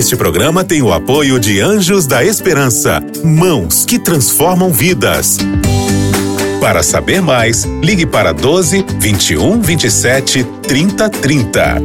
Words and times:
Este 0.00 0.16
programa 0.16 0.64
tem 0.64 0.80
o 0.80 0.94
apoio 0.94 1.38
de 1.38 1.60
Anjos 1.60 2.06
da 2.06 2.24
Esperança, 2.24 3.04
mãos 3.22 3.84
que 3.84 3.98
transformam 3.98 4.72
vidas. 4.72 5.36
Para 6.58 6.82
saber 6.82 7.20
mais, 7.20 7.64
ligue 7.82 8.06
para 8.06 8.32
12 8.32 8.82
21 8.98 9.60
27 9.60 10.42
30 10.62 11.10
30. 11.10 11.82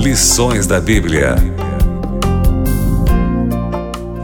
Lições 0.00 0.66
da 0.66 0.80
Bíblia. 0.80 1.36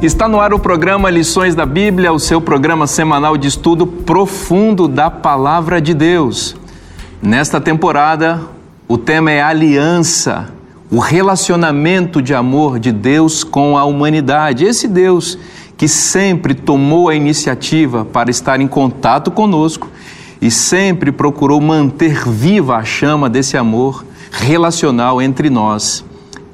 Está 0.03 0.27
no 0.27 0.41
ar 0.41 0.53
o 0.53 0.59
programa 0.59 1.09
Lições 1.09 1.55
da 1.55 1.65
Bíblia, 1.65 2.13
o 2.13 2.19
seu 2.19 2.41
programa 2.41 2.89
semanal 2.89 3.37
de 3.39 3.47
estudo 3.47 3.87
profundo 3.87 4.89
da 4.89 5.09
Palavra 5.09 5.81
de 5.81 5.95
Deus. 5.95 6.61
Nesta 7.23 7.61
temporada, 7.61 8.43
o 8.89 8.99
tema 8.99 9.31
é 9.31 9.41
aliança, 9.41 10.53
o 10.91 10.99
relacionamento 10.99 12.21
de 12.21 12.35
amor 12.35 12.81
de 12.81 12.91
Deus 12.91 13.45
com 13.45 13.79
a 13.79 13.85
humanidade. 13.85 14.65
Esse 14.65 14.89
Deus 14.89 15.39
que 15.77 15.87
sempre 15.87 16.53
tomou 16.53 17.09
a 17.09 17.15
iniciativa 17.15 18.05
para 18.05 18.29
estar 18.29 18.61
em 18.61 18.67
contato 18.67 19.31
conosco 19.31 19.89
e 20.41 20.51
sempre 20.51 21.13
procurou 21.13 21.61
manter 21.61 22.29
viva 22.29 22.77
a 22.77 22.85
chama 22.85 23.31
desse 23.31 23.57
amor 23.57 24.05
relacional 24.33 25.23
entre 25.23 25.49
nós 25.49 26.05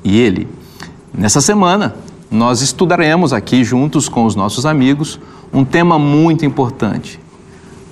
e 0.05 0.21
Ele. 0.21 0.47
Nessa 1.15 1.41
semana, 1.41 1.97
nós 2.31 2.61
estudaremos 2.61 3.33
aqui 3.33 3.65
juntos 3.65 4.07
com 4.07 4.27
os 4.27 4.35
nossos 4.35 4.67
amigos 4.67 5.19
um 5.51 5.65
tema 5.65 5.99
muito 5.99 6.45
importante. 6.45 7.19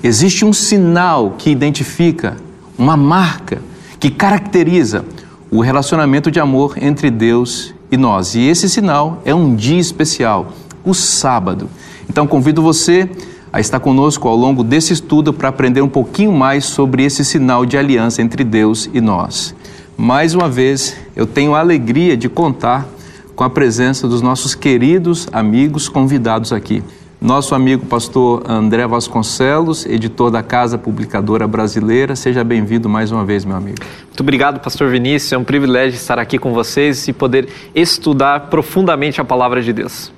Existe 0.02 0.44
um 0.44 0.52
sinal 0.52 1.36
que 1.38 1.48
identifica, 1.48 2.36
uma 2.78 2.96
marca 2.96 3.60
que 3.98 4.10
caracteriza 4.10 5.04
o 5.50 5.60
relacionamento 5.60 6.30
de 6.30 6.40
amor 6.40 6.76
entre 6.80 7.10
Deus 7.10 7.74
e 7.90 7.96
nós. 7.96 8.34
E 8.34 8.40
esse 8.40 8.68
sinal 8.68 9.22
é 9.24 9.34
um 9.34 9.54
dia 9.54 9.78
especial, 9.78 10.52
o 10.84 10.92
sábado. 10.92 11.68
Então 12.08 12.26
convido 12.26 12.62
você 12.62 13.08
a 13.52 13.60
estar 13.60 13.80
conosco 13.80 14.28
ao 14.28 14.36
longo 14.36 14.62
desse 14.62 14.92
estudo 14.92 15.32
para 15.32 15.48
aprender 15.48 15.80
um 15.80 15.88
pouquinho 15.88 16.32
mais 16.32 16.64
sobre 16.64 17.04
esse 17.04 17.24
sinal 17.24 17.64
de 17.64 17.78
aliança 17.78 18.20
entre 18.20 18.44
Deus 18.44 18.88
e 18.92 19.00
nós. 19.00 19.54
Mais 19.96 20.34
uma 20.34 20.48
vez, 20.48 20.96
eu 21.14 21.26
tenho 21.26 21.54
a 21.54 21.60
alegria 21.60 22.16
de 22.16 22.28
contar 22.28 22.86
com 23.34 23.44
a 23.44 23.50
presença 23.50 24.06
dos 24.06 24.20
nossos 24.20 24.54
queridos 24.54 25.26
amigos 25.32 25.88
convidados 25.88 26.52
aqui. 26.52 26.82
Nosso 27.20 27.54
amigo 27.54 27.86
pastor 27.86 28.42
André 28.46 28.86
Vasconcelos, 28.86 29.86
editor 29.86 30.30
da 30.30 30.42
Casa 30.42 30.76
Publicadora 30.76 31.48
Brasileira. 31.48 32.14
Seja 32.14 32.44
bem-vindo 32.44 32.90
mais 32.90 33.10
uma 33.10 33.24
vez, 33.24 33.44
meu 33.44 33.56
amigo. 33.56 33.78
Muito 34.04 34.20
obrigado, 34.20 34.60
pastor 34.60 34.90
Vinícius. 34.90 35.32
É 35.32 35.38
um 35.38 35.44
privilégio 35.44 35.96
estar 35.96 36.18
aqui 36.18 36.38
com 36.38 36.52
vocês 36.52 37.08
e 37.08 37.14
poder 37.14 37.48
estudar 37.74 38.48
profundamente 38.48 39.18
a 39.18 39.24
palavra 39.24 39.62
de 39.62 39.72
Deus. 39.72 40.12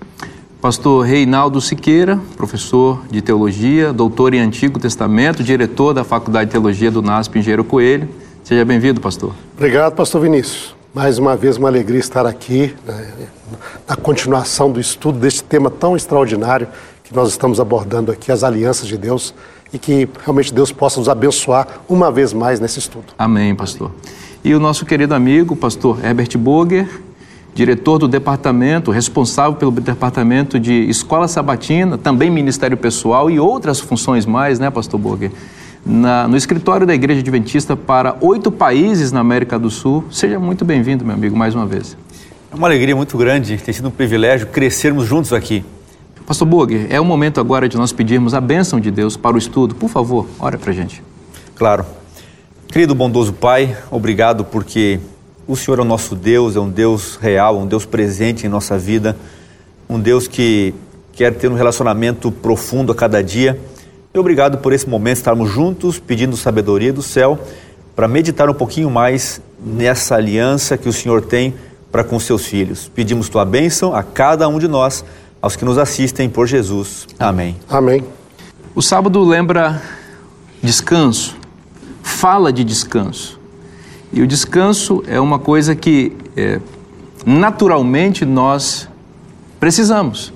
Pastor 0.60 1.06
Reinaldo 1.06 1.60
Siqueira, 1.60 2.18
professor 2.36 3.00
de 3.08 3.22
teologia, 3.22 3.92
doutor 3.92 4.34
em 4.34 4.40
Antigo 4.40 4.80
Testamento, 4.80 5.44
diretor 5.44 5.94
da 5.94 6.02
Faculdade 6.02 6.46
de 6.46 6.52
Teologia 6.52 6.90
do 6.90 7.00
NASP 7.00 7.38
Engenheiro 7.38 7.62
Coelho. 7.62 8.08
Seja 8.42 8.64
bem-vindo, 8.64 9.00
pastor. 9.00 9.32
Obrigado, 9.56 9.94
pastor 9.94 10.20
Vinícius. 10.20 10.74
Mais 10.92 11.16
uma 11.16 11.36
vez, 11.36 11.56
uma 11.58 11.68
alegria 11.68 12.00
estar 12.00 12.26
aqui 12.26 12.74
né, 12.84 13.12
na 13.88 13.96
continuação 13.96 14.70
do 14.70 14.80
estudo 14.80 15.18
deste 15.18 15.42
tema 15.42 15.70
tão 15.70 15.96
extraordinário 15.96 16.68
que 17.02 17.14
nós 17.14 17.30
estamos 17.30 17.58
abordando 17.58 18.12
aqui, 18.12 18.30
as 18.30 18.44
alianças 18.44 18.86
de 18.86 18.96
Deus, 18.96 19.34
e 19.72 19.78
que 19.78 20.08
realmente 20.24 20.52
Deus 20.52 20.72
possa 20.72 20.98
nos 20.98 21.08
abençoar 21.08 21.66
uma 21.88 22.10
vez 22.10 22.32
mais 22.32 22.60
nesse 22.60 22.78
estudo. 22.78 23.06
Amém, 23.18 23.54
pastor. 23.54 23.90
E 24.44 24.54
o 24.54 24.60
nosso 24.60 24.84
querido 24.86 25.14
amigo, 25.14 25.56
pastor 25.56 26.02
Herbert 26.04 26.36
Boger, 26.38 26.88
diretor 27.54 27.98
do 27.98 28.06
departamento, 28.06 28.90
responsável 28.90 29.54
pelo 29.54 29.70
departamento 29.72 30.60
de 30.60 30.88
Escola 30.88 31.26
Sabatina, 31.26 31.98
também 31.98 32.30
Ministério 32.30 32.76
Pessoal 32.76 33.30
e 33.30 33.40
outras 33.40 33.80
funções 33.80 34.24
mais, 34.24 34.58
né, 34.58 34.70
pastor 34.70 35.00
Boger? 35.00 35.30
na, 35.84 36.28
no 36.28 36.36
escritório 36.36 36.86
da 36.86 36.94
Igreja 36.94 37.20
Adventista 37.20 37.76
para 37.76 38.16
oito 38.20 38.50
países 38.50 39.10
na 39.10 39.20
América 39.20 39.58
do 39.58 39.70
Sul. 39.70 40.04
Seja 40.10 40.38
muito 40.38 40.64
bem-vindo, 40.64 41.04
meu 41.04 41.14
amigo, 41.14 41.36
mais 41.36 41.54
uma 41.54 41.66
vez. 41.66 41.96
É 42.50 42.54
uma 42.54 42.66
alegria 42.66 42.96
muito 42.96 43.18
grande, 43.18 43.58
tem 43.58 43.74
sido 43.74 43.88
um 43.88 43.90
privilégio 43.90 44.46
crescermos 44.46 45.04
juntos 45.04 45.34
aqui. 45.34 45.62
Pastor 46.26 46.48
Burger, 46.48 46.86
é 46.88 46.98
o 46.98 47.04
momento 47.04 47.40
agora 47.40 47.68
de 47.68 47.76
nós 47.76 47.92
pedirmos 47.92 48.32
a 48.32 48.40
bênção 48.40 48.80
de 48.80 48.90
Deus 48.90 49.18
para 49.18 49.34
o 49.34 49.38
estudo. 49.38 49.74
Por 49.74 49.90
favor, 49.90 50.26
ore 50.38 50.56
para 50.56 50.70
a 50.70 50.74
gente. 50.74 51.02
Claro. 51.54 51.84
Querido 52.68 52.94
bondoso 52.94 53.34
Pai, 53.34 53.76
obrigado 53.90 54.46
porque 54.46 54.98
o 55.46 55.56
Senhor 55.56 55.78
é 55.78 55.82
o 55.82 55.84
nosso 55.84 56.14
Deus, 56.14 56.56
é 56.56 56.60
um 56.60 56.70
Deus 56.70 57.16
real, 57.16 57.58
um 57.58 57.66
Deus 57.66 57.84
presente 57.84 58.46
em 58.46 58.48
nossa 58.48 58.78
vida, 58.78 59.14
um 59.88 60.00
Deus 60.00 60.26
que 60.26 60.74
quer 61.12 61.34
ter 61.34 61.50
um 61.50 61.54
relacionamento 61.54 62.32
profundo 62.32 62.92
a 62.92 62.94
cada 62.94 63.22
dia 63.22 63.60
e 64.14 64.18
obrigado 64.18 64.56
por 64.58 64.72
esse 64.72 64.88
momento 64.88 65.18
estarmos 65.18 65.50
juntos, 65.50 65.98
pedindo 65.98 66.34
sabedoria 66.34 66.94
do 66.94 67.02
céu, 67.02 67.38
para 67.94 68.08
meditar 68.08 68.48
um 68.48 68.54
pouquinho 68.54 68.90
mais 68.90 69.38
nessa 69.62 70.14
aliança 70.14 70.78
que 70.78 70.88
o 70.88 70.92
Senhor 70.94 71.20
tem 71.20 71.54
para 71.90 72.04
com 72.04 72.18
seus 72.18 72.46
filhos. 72.46 72.90
Pedimos 72.94 73.28
tua 73.28 73.44
bênção 73.44 73.94
a 73.94 74.02
cada 74.02 74.48
um 74.48 74.58
de 74.58 74.68
nós, 74.68 75.04
aos 75.40 75.56
que 75.56 75.64
nos 75.64 75.78
assistem 75.78 76.28
por 76.28 76.46
Jesus. 76.46 77.06
Amém. 77.18 77.56
Amém. 77.68 78.04
O 78.74 78.82
sábado 78.82 79.22
lembra 79.24 79.82
descanso, 80.62 81.36
fala 82.02 82.52
de 82.52 82.64
descanso. 82.64 83.38
E 84.12 84.22
o 84.22 84.26
descanso 84.26 85.02
é 85.06 85.20
uma 85.20 85.38
coisa 85.38 85.74
que 85.74 86.16
é, 86.36 86.60
naturalmente 87.26 88.24
nós 88.24 88.88
precisamos. 89.60 90.32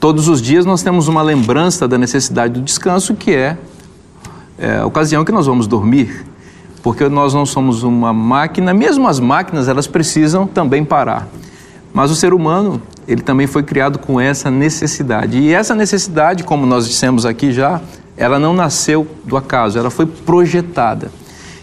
Todos 0.00 0.26
os 0.26 0.40
dias 0.40 0.64
nós 0.64 0.82
temos 0.82 1.06
uma 1.06 1.22
lembrança 1.22 1.86
da 1.86 1.98
necessidade 1.98 2.54
do 2.54 2.62
descanso, 2.62 3.14
que 3.14 3.32
é, 3.32 3.56
é 4.58 4.78
a 4.78 4.86
ocasião 4.86 5.24
que 5.24 5.30
nós 5.30 5.46
vamos 5.46 5.66
dormir, 5.66 6.24
porque 6.82 7.08
nós 7.08 7.32
não 7.32 7.46
somos 7.46 7.82
uma 7.84 8.12
máquina, 8.12 8.74
mesmo 8.74 9.06
as 9.06 9.20
máquinas 9.20 9.68
elas 9.68 9.86
precisam 9.86 10.46
também 10.46 10.84
parar. 10.84 11.28
Mas 11.94 12.10
o 12.10 12.16
ser 12.16 12.34
humano, 12.34 12.82
ele 13.06 13.22
também 13.22 13.46
foi 13.46 13.62
criado 13.62 13.98
com 13.98 14.20
essa 14.20 14.50
necessidade. 14.50 15.38
E 15.38 15.52
essa 15.52 15.74
necessidade, 15.74 16.42
como 16.42 16.66
nós 16.66 16.88
dissemos 16.88 17.24
aqui 17.24 17.52
já, 17.52 17.80
ela 18.16 18.38
não 18.38 18.52
nasceu 18.52 19.06
do 19.24 19.36
acaso, 19.36 19.78
ela 19.78 19.90
foi 19.90 20.06
projetada. 20.06 21.12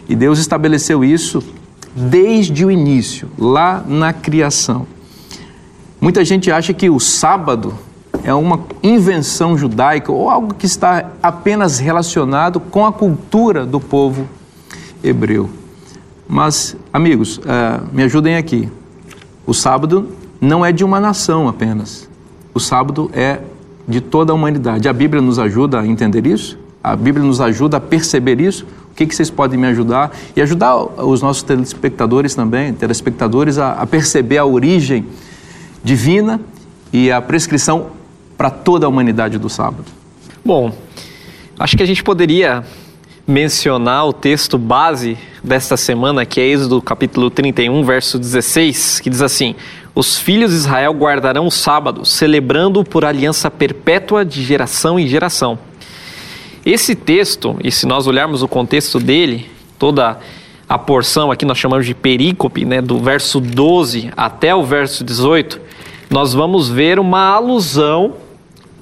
E 0.08 0.16
Deus 0.16 0.40
estabeleceu 0.40 1.04
isso 1.04 1.44
desde 1.96 2.64
o 2.66 2.72
início, 2.72 3.30
lá 3.38 3.84
na 3.86 4.14
criação. 4.14 4.88
Muita 6.00 6.24
gente 6.24 6.50
acha 6.50 6.74
que 6.74 6.90
o 6.90 7.00
sábado 7.00 7.74
é 8.24 8.34
uma 8.34 8.62
invenção 8.82 9.58
judaica 9.58 10.12
ou 10.12 10.30
algo 10.30 10.54
que 10.54 10.66
está 10.66 11.12
apenas 11.22 11.78
relacionado 11.78 12.60
com 12.60 12.86
a 12.86 12.92
cultura 12.94 13.66
do 13.66 13.80
povo 13.80 14.28
hebreu. 15.04 15.50
Mas, 16.28 16.76
amigos, 16.94 17.38
uh, 17.38 17.88
me 17.92 18.04
ajudem 18.04 18.36
aqui. 18.36 18.70
O 19.46 19.54
sábado 19.54 20.10
não 20.40 20.66
é 20.66 20.72
de 20.72 20.84
uma 20.84 21.00
nação 21.00 21.48
apenas. 21.48 22.08
O 22.54 22.60
sábado 22.60 23.10
é 23.14 23.40
de 23.88 24.00
toda 24.00 24.32
a 24.32 24.36
humanidade. 24.36 24.88
A 24.88 24.94
Bíblia 24.94 25.22
nos 25.22 25.40
ajuda 25.40 25.80
a 25.80 25.88
entender 25.88 26.28
isso? 26.28 26.58
A 26.84 26.96
Bíblia 26.96 27.26
nos 27.26 27.42
ajuda 27.42 27.78
a 27.78 27.80
perceber 27.80 28.40
isso? 28.40 28.66
O 28.92 28.96
que, 28.96 29.06
que 29.06 29.16
vocês 29.16 29.30
podem 29.30 29.60
me 29.60 29.68
ajudar? 29.68 30.12
E 30.36 30.42
ajudar 30.42 30.78
os 30.78 31.22
nossos 31.22 31.42
telespectadores 31.42 32.36
também, 32.36 32.74
telespectadores, 32.74 33.58
a, 33.58 33.74
a 33.74 33.88
perceber 33.88 34.38
a 34.38 34.46
origem 34.46 35.06
divina 35.84 36.40
e 36.94 37.12
a 37.12 37.22
prescrição 37.22 37.88
para 38.38 38.50
toda 38.50 38.86
a 38.86 38.90
humanidade 38.90 39.38
do 39.38 39.50
sábado? 39.50 39.86
Bom, 40.46 40.72
acho 41.58 41.76
que 41.76 41.84
a 41.84 41.86
gente 41.86 42.04
poderia 42.04 42.64
mencionar 43.30 44.08
o 44.08 44.12
texto 44.12 44.58
base 44.58 45.16
desta 45.44 45.78
semana, 45.78 46.26
que 46.26 46.42
é 46.42 46.48
Êxodo 46.48 46.82
capítulo 46.82 47.30
31, 47.30 47.84
verso 47.84 48.18
16, 48.18 49.02
que 49.02 49.10
diz 49.10 49.22
assim: 49.22 49.56
Os 49.94 50.18
filhos 50.18 50.50
de 50.50 50.58
Israel 50.58 50.92
guardarão 50.94 51.46
o 51.46 51.52
sábado, 51.52 52.04
celebrando 52.04 52.84
por 52.84 53.06
aliança 53.06 53.52
perpétua 53.52 54.26
de 54.26 54.44
geração 54.44 55.00
em 55.00 55.08
geração. 55.08 55.60
Esse 56.66 56.96
texto, 56.96 57.56
e 57.64 57.72
se 57.72 57.86
nós 57.86 58.08
olharmos 58.08 58.42
o 58.42 58.48
contexto 58.48 59.00
dele, 59.00 59.50
toda 59.78 60.18
a 60.68 60.80
porção 60.80 61.32
aqui 61.32 61.46
nós 61.46 61.60
chamamos 61.60 61.86
de 61.86 61.94
perícope, 61.94 62.66
né, 62.66 62.82
do 62.82 62.98
verso 62.98 63.40
12 63.40 64.12
até 64.18 64.56
o 64.56 64.64
verso 64.64 65.04
18, 65.04 65.62
nós 66.10 66.34
vamos 66.34 66.68
ver 66.68 67.00
uma 67.00 67.28
alusão 67.28 68.16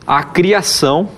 a 0.05 0.23
criação 0.23 1.09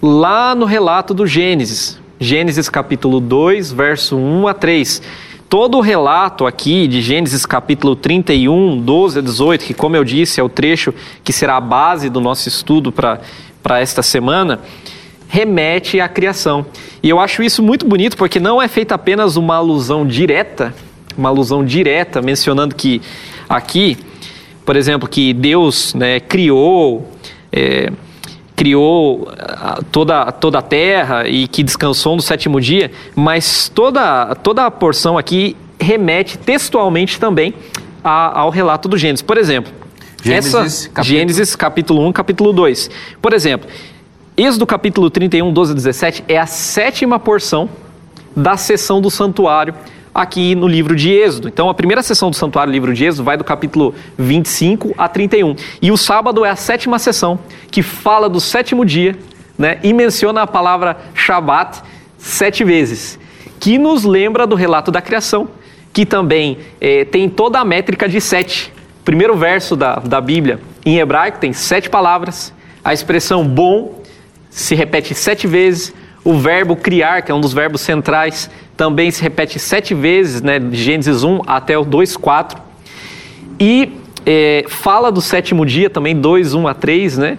lá 0.00 0.54
no 0.54 0.64
relato 0.64 1.12
do 1.12 1.26
Gênesis. 1.26 1.99
Gênesis 2.22 2.68
capítulo 2.68 3.18
2, 3.18 3.72
verso 3.72 4.14
1 4.14 4.46
a 4.46 4.52
3. 4.52 5.00
Todo 5.48 5.78
o 5.78 5.80
relato 5.80 6.46
aqui 6.46 6.86
de 6.86 7.00
Gênesis 7.00 7.46
capítulo 7.46 7.96
31, 7.96 8.78
12 8.78 9.20
a 9.20 9.22
18, 9.22 9.64
que 9.64 9.72
como 9.72 9.96
eu 9.96 10.04
disse 10.04 10.38
é 10.38 10.42
o 10.42 10.48
trecho 10.50 10.92
que 11.24 11.32
será 11.32 11.56
a 11.56 11.60
base 11.62 12.10
do 12.10 12.20
nosso 12.20 12.46
estudo 12.46 12.92
para 12.92 13.80
esta 13.80 14.02
semana, 14.02 14.60
remete 15.28 15.98
à 15.98 16.10
criação. 16.10 16.66
E 17.02 17.08
eu 17.08 17.18
acho 17.18 17.42
isso 17.42 17.62
muito 17.62 17.86
bonito 17.86 18.18
porque 18.18 18.38
não 18.38 18.60
é 18.60 18.68
feita 18.68 18.96
apenas 18.96 19.36
uma 19.36 19.56
alusão 19.56 20.06
direta, 20.06 20.74
uma 21.16 21.30
alusão 21.30 21.64
direta 21.64 22.20
mencionando 22.20 22.74
que 22.74 23.00
aqui, 23.48 23.96
por 24.66 24.76
exemplo, 24.76 25.08
que 25.08 25.32
Deus 25.32 25.94
né, 25.94 26.20
criou. 26.20 27.10
É, 27.50 27.90
criou 28.60 29.26
ah, 29.38 29.80
toda, 29.90 30.30
toda 30.32 30.58
a 30.58 30.62
terra 30.62 31.26
e 31.26 31.48
que 31.48 31.62
descansou 31.62 32.14
no 32.14 32.20
sétimo 32.20 32.60
dia, 32.60 32.90
mas 33.16 33.70
toda, 33.74 34.34
toda 34.34 34.66
a 34.66 34.70
porção 34.70 35.16
aqui 35.16 35.56
remete 35.80 36.36
textualmente 36.36 37.18
também 37.18 37.54
a, 38.04 38.38
ao 38.40 38.50
relato 38.50 38.86
do 38.86 38.98
Gênesis. 38.98 39.22
Por 39.22 39.38
exemplo, 39.38 39.72
Gênesis, 40.22 40.54
essa, 40.54 40.88
capítulo- 40.90 41.04
Gênesis 41.06 41.56
capítulo 41.56 42.06
1, 42.08 42.12
capítulo 42.12 42.52
2. 42.52 42.90
Por 43.22 43.32
exemplo, 43.32 43.66
Êxodo 44.36 44.66
capítulo 44.66 45.08
31, 45.08 45.50
12 45.54 45.72
a 45.72 45.74
17 45.74 46.24
é 46.28 46.36
a 46.38 46.44
sétima 46.44 47.18
porção 47.18 47.66
da 48.36 48.58
sessão 48.58 49.00
do 49.00 49.10
santuário 49.10 49.74
aqui 50.14 50.54
no 50.54 50.66
livro 50.66 50.94
de 50.94 51.10
Êxodo. 51.10 51.48
Então, 51.48 51.68
a 51.68 51.74
primeira 51.74 52.02
sessão 52.02 52.30
do 52.30 52.36
santuário, 52.36 52.72
livro 52.72 52.92
de 52.92 53.04
Êxodo, 53.04 53.24
vai 53.24 53.36
do 53.36 53.44
capítulo 53.44 53.94
25 54.18 54.94
a 54.96 55.08
31. 55.08 55.56
E 55.80 55.90
o 55.90 55.96
sábado 55.96 56.44
é 56.44 56.50
a 56.50 56.56
sétima 56.56 56.98
sessão, 56.98 57.38
que 57.70 57.82
fala 57.82 58.28
do 58.28 58.40
sétimo 58.40 58.84
dia, 58.84 59.16
né, 59.58 59.78
e 59.82 59.92
menciona 59.92 60.42
a 60.42 60.46
palavra 60.46 60.96
Shabat 61.14 61.82
sete 62.18 62.64
vezes, 62.64 63.18
que 63.58 63.78
nos 63.78 64.04
lembra 64.04 64.46
do 64.46 64.54
relato 64.54 64.90
da 64.90 65.00
criação, 65.00 65.48
que 65.92 66.06
também 66.06 66.58
eh, 66.80 67.04
tem 67.04 67.28
toda 67.28 67.58
a 67.58 67.64
métrica 67.64 68.08
de 68.08 68.20
sete. 68.20 68.72
Primeiro 69.04 69.36
verso 69.36 69.74
da, 69.76 69.96
da 69.96 70.20
Bíblia, 70.20 70.60
em 70.84 70.98
hebraico, 70.98 71.38
tem 71.38 71.52
sete 71.52 71.90
palavras. 71.90 72.54
A 72.84 72.92
expressão 72.94 73.46
bom 73.46 74.02
se 74.48 74.74
repete 74.74 75.14
sete 75.14 75.46
vezes. 75.46 75.92
O 76.22 76.34
verbo 76.34 76.76
criar, 76.76 77.22
que 77.22 77.32
é 77.32 77.34
um 77.34 77.40
dos 77.40 77.52
verbos 77.52 77.80
centrais, 77.80 78.50
também 78.76 79.10
se 79.10 79.22
repete 79.22 79.58
sete 79.58 79.94
vezes, 79.94 80.42
né, 80.42 80.58
de 80.58 80.76
Gênesis 80.76 81.24
1 81.24 81.40
até 81.46 81.78
o 81.78 81.84
2, 81.84 82.16
4. 82.16 82.60
E 83.58 83.92
é, 84.26 84.64
fala 84.68 85.10
do 85.10 85.20
sétimo 85.20 85.64
dia 85.64 85.88
também, 85.88 86.14
2, 86.14 86.54
1 86.54 86.68
a 86.68 86.74
3, 86.74 87.18
né? 87.18 87.38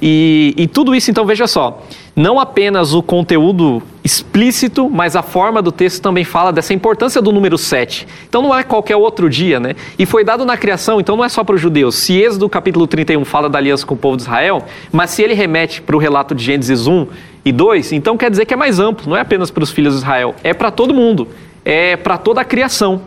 E, 0.00 0.52
e 0.56 0.66
tudo 0.66 0.94
isso, 0.94 1.10
então, 1.10 1.24
veja 1.24 1.46
só, 1.46 1.82
não 2.16 2.40
apenas 2.40 2.92
o 2.92 3.02
conteúdo 3.02 3.80
explícito, 4.04 4.90
mas 4.90 5.14
a 5.14 5.22
forma 5.22 5.62
do 5.62 5.70
texto 5.70 6.02
também 6.02 6.24
fala 6.24 6.52
dessa 6.52 6.74
importância 6.74 7.22
do 7.22 7.30
número 7.30 7.56
7. 7.56 8.06
Então 8.28 8.42
não 8.42 8.56
é 8.56 8.64
qualquer 8.64 8.96
outro 8.96 9.30
dia, 9.30 9.60
né? 9.60 9.76
E 9.98 10.04
foi 10.04 10.24
dado 10.24 10.44
na 10.44 10.56
criação, 10.56 11.00
então 11.00 11.16
não 11.16 11.24
é 11.24 11.28
só 11.28 11.44
para 11.44 11.54
os 11.54 11.60
judeus. 11.60 11.94
Se 11.94 12.20
Êxodo 12.20 12.48
capítulo 12.48 12.86
31 12.86 13.24
fala 13.24 13.48
da 13.48 13.58
aliança 13.58 13.86
com 13.86 13.94
o 13.94 13.96
povo 13.96 14.16
de 14.16 14.24
Israel, 14.24 14.64
mas 14.90 15.10
se 15.10 15.22
ele 15.22 15.34
remete 15.34 15.80
para 15.80 15.94
o 15.94 15.98
relato 15.98 16.34
de 16.34 16.42
Gênesis 16.44 16.86
1 16.86 17.06
e 17.44 17.50
2, 17.50 17.92
então 17.92 18.16
quer 18.16 18.30
dizer 18.30 18.46
que 18.46 18.54
é 18.54 18.56
mais 18.56 18.78
amplo, 18.78 19.08
não 19.08 19.16
é 19.16 19.20
apenas 19.20 19.50
para 19.50 19.62
os 19.62 19.70
filhos 19.70 19.94
de 19.94 20.00
Israel, 20.00 20.34
é 20.44 20.54
para 20.54 20.70
todo 20.70 20.94
mundo, 20.94 21.28
é 21.64 21.96
para 21.96 22.16
toda 22.16 22.40
a 22.40 22.44
criação. 22.44 23.02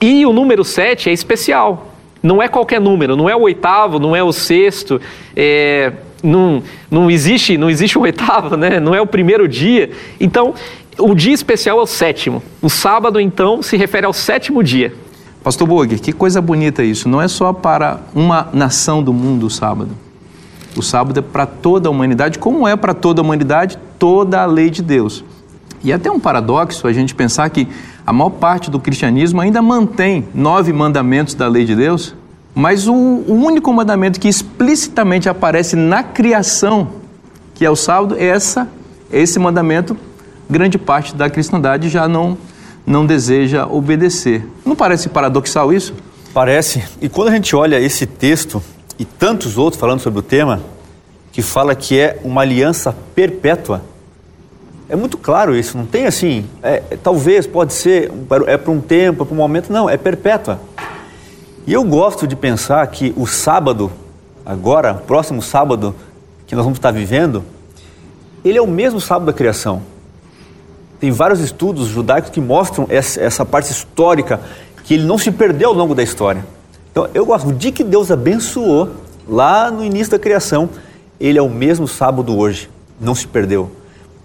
E 0.00 0.24
o 0.24 0.32
número 0.32 0.64
7 0.64 1.10
é 1.10 1.12
especial. 1.12 1.88
Não 2.22 2.42
é 2.42 2.48
qualquer 2.48 2.80
número, 2.80 3.16
não 3.16 3.28
é 3.28 3.36
o 3.36 3.40
oitavo, 3.40 3.98
não 3.98 4.14
é 4.14 4.22
o 4.22 4.32
sexto, 4.32 5.00
é, 5.34 5.92
não, 6.22 6.62
não, 6.90 7.10
existe, 7.10 7.56
não 7.56 7.70
existe 7.70 7.96
o 7.96 8.02
oitavo, 8.02 8.56
né? 8.56 8.78
não 8.78 8.94
é 8.94 9.00
o 9.00 9.06
primeiro 9.06 9.48
dia. 9.48 9.90
Então, 10.20 10.54
o 10.98 11.14
dia 11.14 11.32
especial 11.32 11.78
é 11.78 11.82
o 11.82 11.86
sétimo. 11.86 12.42
O 12.60 12.68
sábado, 12.68 13.18
então, 13.18 13.62
se 13.62 13.76
refere 13.76 14.04
ao 14.04 14.12
sétimo 14.12 14.62
dia. 14.62 14.92
Pastor 15.42 15.66
Burger, 15.66 15.98
que 15.98 16.12
coisa 16.12 16.42
bonita 16.42 16.82
isso. 16.82 17.08
Não 17.08 17.22
é 17.22 17.28
só 17.28 17.52
para 17.52 18.00
uma 18.14 18.48
nação 18.52 19.02
do 19.02 19.12
mundo 19.12 19.46
o 19.46 19.50
sábado. 19.50 19.90
O 20.76 20.82
sábado 20.82 21.18
é 21.18 21.22
para 21.22 21.46
toda 21.46 21.88
a 21.88 21.90
humanidade, 21.90 22.38
como 22.38 22.66
é 22.66 22.76
para 22.76 22.94
toda 22.94 23.20
a 23.20 23.24
humanidade 23.24 23.78
toda 23.98 24.42
a 24.42 24.46
lei 24.46 24.70
de 24.70 24.82
Deus. 24.82 25.24
E 25.82 25.92
é 25.92 25.94
até 25.94 26.10
um 26.10 26.20
paradoxo 26.20 26.86
a 26.86 26.92
gente 26.92 27.14
pensar 27.14 27.48
que 27.50 27.66
a 28.06 28.12
maior 28.12 28.30
parte 28.30 28.70
do 28.70 28.78
cristianismo 28.78 29.40
ainda 29.40 29.62
mantém 29.62 30.26
nove 30.34 30.72
mandamentos 30.72 31.34
da 31.34 31.48
lei 31.48 31.64
de 31.64 31.74
Deus, 31.74 32.14
mas 32.54 32.86
o, 32.86 32.94
o 32.94 33.34
único 33.34 33.72
mandamento 33.72 34.20
que 34.20 34.28
explicitamente 34.28 35.28
aparece 35.28 35.76
na 35.76 36.02
criação, 36.02 36.88
que 37.54 37.64
é 37.64 37.70
o 37.70 37.76
sábado, 37.76 38.16
é 38.18 38.26
essa, 38.26 38.68
esse 39.12 39.38
mandamento, 39.38 39.96
grande 40.48 40.76
parte 40.76 41.14
da 41.14 41.30
cristandade 41.30 41.88
já 41.88 42.08
não, 42.08 42.36
não 42.86 43.06
deseja 43.06 43.66
obedecer. 43.66 44.46
Não 44.64 44.76
parece 44.76 45.08
paradoxal 45.08 45.72
isso? 45.72 45.94
Parece. 46.34 46.82
E 47.00 47.08
quando 47.08 47.28
a 47.28 47.32
gente 47.32 47.54
olha 47.56 47.80
esse 47.80 48.06
texto 48.06 48.62
e 49.00 49.04
tantos 49.06 49.56
outros 49.56 49.80
falando 49.80 50.00
sobre 50.00 50.18
o 50.18 50.22
tema, 50.22 50.60
que 51.32 51.40
fala 51.40 51.74
que 51.74 51.98
é 51.98 52.20
uma 52.22 52.42
aliança 52.42 52.94
perpétua, 53.14 53.80
é 54.90 54.94
muito 54.94 55.16
claro 55.16 55.56
isso, 55.56 55.78
não 55.78 55.86
tem 55.86 56.04
assim, 56.04 56.44
é, 56.62 56.82
é, 56.90 56.98
talvez, 57.02 57.46
pode 57.46 57.72
ser, 57.72 58.12
é 58.46 58.58
para 58.58 58.70
um 58.70 58.78
tempo, 58.78 59.22
é 59.22 59.24
para 59.24 59.32
um 59.32 59.38
momento, 59.38 59.72
não, 59.72 59.88
é 59.88 59.96
perpétua. 59.96 60.60
E 61.66 61.72
eu 61.72 61.82
gosto 61.82 62.26
de 62.26 62.36
pensar 62.36 62.86
que 62.88 63.14
o 63.16 63.26
sábado, 63.26 63.90
agora, 64.44 64.92
próximo 64.92 65.40
sábado 65.40 65.94
que 66.46 66.54
nós 66.54 66.62
vamos 66.62 66.76
estar 66.78 66.90
vivendo, 66.90 67.42
ele 68.44 68.58
é 68.58 68.62
o 68.62 68.66
mesmo 68.66 69.00
sábado 69.00 69.24
da 69.24 69.32
criação. 69.32 69.80
Tem 70.98 71.10
vários 71.10 71.40
estudos 71.40 71.88
judaicos 71.88 72.30
que 72.30 72.40
mostram 72.40 72.86
essa, 72.90 73.18
essa 73.18 73.46
parte 73.46 73.70
histórica, 73.70 74.40
que 74.84 74.92
ele 74.92 75.04
não 75.04 75.16
se 75.16 75.30
perdeu 75.30 75.70
ao 75.70 75.74
longo 75.74 75.94
da 75.94 76.02
história. 76.02 76.44
Então, 76.90 77.08
eu 77.14 77.24
gosto, 77.24 77.48
o 77.48 77.52
dia 77.52 77.70
que 77.70 77.84
Deus 77.84 78.10
abençoou, 78.10 78.90
lá 79.28 79.70
no 79.70 79.84
início 79.84 80.10
da 80.10 80.18
criação, 80.18 80.68
ele 81.20 81.38
é 81.38 81.42
o 81.42 81.48
mesmo 81.48 81.86
sábado 81.86 82.36
hoje, 82.36 82.68
não 83.00 83.14
se 83.14 83.26
perdeu. 83.26 83.70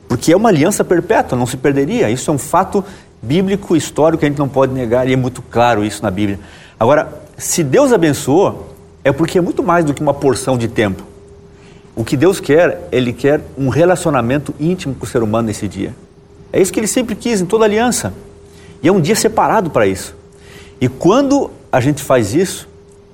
Porque 0.07 0.31
é 0.31 0.35
uma 0.37 0.49
aliança 0.49 0.83
perpétua, 0.83 1.37
não 1.37 1.45
se 1.45 1.57
perderia. 1.57 2.09
Isso 2.09 2.29
é 2.29 2.33
um 2.33 2.37
fato 2.37 2.83
bíblico, 3.21 3.75
histórico, 3.75 4.19
que 4.19 4.25
a 4.25 4.29
gente 4.29 4.39
não 4.39 4.47
pode 4.47 4.73
negar, 4.73 5.07
e 5.07 5.13
é 5.13 5.15
muito 5.15 5.41
claro 5.41 5.83
isso 5.83 6.01
na 6.01 6.11
Bíblia. 6.11 6.39
Agora, 6.79 7.21
se 7.37 7.63
Deus 7.63 7.91
abençoou, 7.91 8.75
é 9.03 9.11
porque 9.11 9.37
é 9.37 9.41
muito 9.41 9.61
mais 9.61 9.85
do 9.85 9.93
que 9.93 10.01
uma 10.01 10.13
porção 10.13 10.57
de 10.57 10.67
tempo. 10.67 11.03
O 11.95 12.03
que 12.03 12.17
Deus 12.17 12.39
quer, 12.39 12.87
Ele 12.91 13.13
quer 13.13 13.41
um 13.57 13.69
relacionamento 13.69 14.53
íntimo 14.59 14.95
com 14.95 15.05
o 15.05 15.07
ser 15.07 15.23
humano 15.23 15.47
nesse 15.47 15.67
dia. 15.67 15.95
É 16.51 16.61
isso 16.61 16.71
que 16.71 16.79
Ele 16.79 16.87
sempre 16.87 17.15
quis 17.15 17.41
em 17.41 17.45
toda 17.45 17.65
aliança. 17.65 18.13
E 18.81 18.87
é 18.87 18.91
um 18.91 18.99
dia 18.99 19.15
separado 19.15 19.69
para 19.69 19.87
isso. 19.87 20.15
E 20.79 20.89
quando 20.89 21.49
a 21.75 21.81
gente 21.81 22.01
faz 22.01 22.33
isso, 22.33 22.69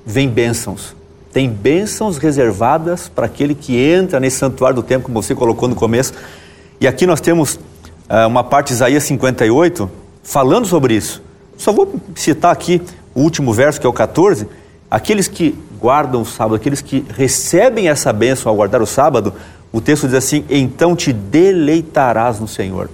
vem 0.05 0.29
bênçãos. 0.29 0.95
Tem 1.33 1.49
bênçãos 1.49 2.19
reservadas 2.19 3.09
para 3.09 3.25
aquele 3.25 3.55
que 3.55 3.75
entra 3.75 4.19
nesse 4.19 4.37
santuário 4.37 4.75
do 4.75 4.83
tempo, 4.83 5.05
como 5.05 5.19
você 5.19 5.33
colocou 5.33 5.67
no 5.67 5.73
começo. 5.73 6.13
E 6.79 6.87
aqui 6.87 7.07
nós 7.07 7.19
temos 7.19 7.55
uh, 7.55 8.27
uma 8.27 8.43
parte 8.43 8.67
de 8.67 8.73
Isaías 8.73 9.03
58 9.05 9.89
falando 10.21 10.68
sobre 10.68 10.94
isso. 10.94 11.23
Só 11.57 11.71
vou 11.73 11.91
citar 12.15 12.51
aqui 12.51 12.80
o 13.15 13.21
último 13.21 13.51
verso, 13.51 13.81
que 13.81 13.87
é 13.87 13.89
o 13.89 13.94
14. 13.94 14.47
Aqueles 14.91 15.27
que 15.27 15.57
guardam 15.80 16.21
o 16.21 16.25
sábado, 16.25 16.53
aqueles 16.53 16.81
que 16.81 17.03
recebem 17.18 17.89
essa 17.89 18.13
bênção 18.13 18.51
ao 18.51 18.56
guardar 18.56 18.80
o 18.80 18.85
sábado, 18.85 19.33
o 19.71 19.81
texto 19.81 20.06
diz 20.06 20.18
assim: 20.18 20.45
então 20.47 20.95
te 20.95 21.11
deleitarás 21.11 22.39
no 22.39 22.47
Senhor. 22.47 22.91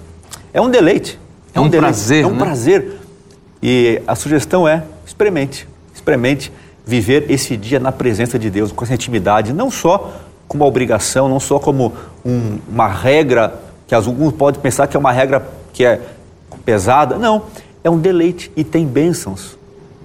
É 0.53 0.61
um 0.61 0.69
deleite. 0.69 1.19
É 1.53 1.59
um 1.59 1.67
deleite, 1.67 1.93
prazer, 1.93 2.23
É 2.23 2.27
um 2.27 2.31
né? 2.31 2.37
prazer. 2.37 2.97
E 3.61 4.01
a 4.07 4.15
sugestão 4.15 4.67
é: 4.67 4.83
experimente, 5.05 5.67
experimente 5.93 6.51
viver 6.85 7.29
esse 7.29 7.57
dia 7.57 7.79
na 7.79 7.91
presença 7.91 8.39
de 8.39 8.49
Deus, 8.49 8.71
com 8.71 8.83
essa 8.83 8.93
intimidade, 8.93 9.51
não 9.51 9.69
só 9.69 10.13
como 10.47 10.63
uma 10.63 10.67
obrigação, 10.67 11.27
não 11.27 11.39
só 11.39 11.59
como 11.59 11.93
um- 12.25 12.59
uma 12.69 12.87
regra, 12.87 13.59
que 13.85 13.93
alguns 13.93 14.33
podem 14.33 14.61
pensar 14.61 14.87
que 14.87 14.95
é 14.95 14.99
uma 14.99 15.11
regra 15.11 15.45
que 15.73 15.83
é 15.83 15.99
pesada. 16.63 17.17
Não, 17.17 17.43
é 17.83 17.89
um 17.89 17.99
deleite 17.99 18.51
e 18.55 18.63
tem 18.63 18.85
bênçãos 18.85 19.57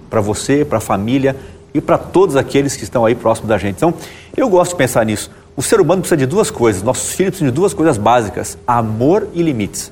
para 0.09 0.19
você, 0.19 0.65
para 0.65 0.77
a 0.77 0.81
família 0.81 1.35
e 1.73 1.81
para 1.81 1.97
todos 1.97 2.35
aqueles 2.35 2.75
que 2.75 2.83
estão 2.83 3.05
aí 3.05 3.15
próximos 3.15 3.49
da 3.49 3.57
gente. 3.57 3.77
Então, 3.77 3.93
eu 4.35 4.49
gosto 4.49 4.71
de 4.71 4.77
pensar 4.77 5.05
nisso. 5.05 5.31
O 5.55 5.61
ser 5.61 5.79
humano 5.79 6.01
precisa 6.01 6.17
de 6.17 6.25
duas 6.25 6.51
coisas, 6.51 6.83
nossos 6.83 7.13
filhos 7.13 7.31
precisam 7.31 7.49
de 7.49 7.55
duas 7.55 7.73
coisas 7.73 7.97
básicas: 7.97 8.57
amor 8.67 9.27
e 9.33 9.41
limites. 9.41 9.91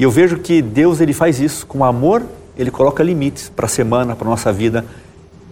E 0.00 0.02
eu 0.02 0.10
vejo 0.10 0.38
que 0.38 0.62
Deus 0.62 0.98
ele 0.98 1.12
faz 1.12 1.38
isso 1.38 1.66
com 1.66 1.84
amor, 1.84 2.22
ele 2.56 2.70
coloca 2.70 3.02
limites 3.02 3.52
para 3.54 3.66
a 3.66 3.68
semana, 3.68 4.16
para 4.16 4.26
a 4.26 4.30
nossa 4.30 4.50
vida. 4.50 4.82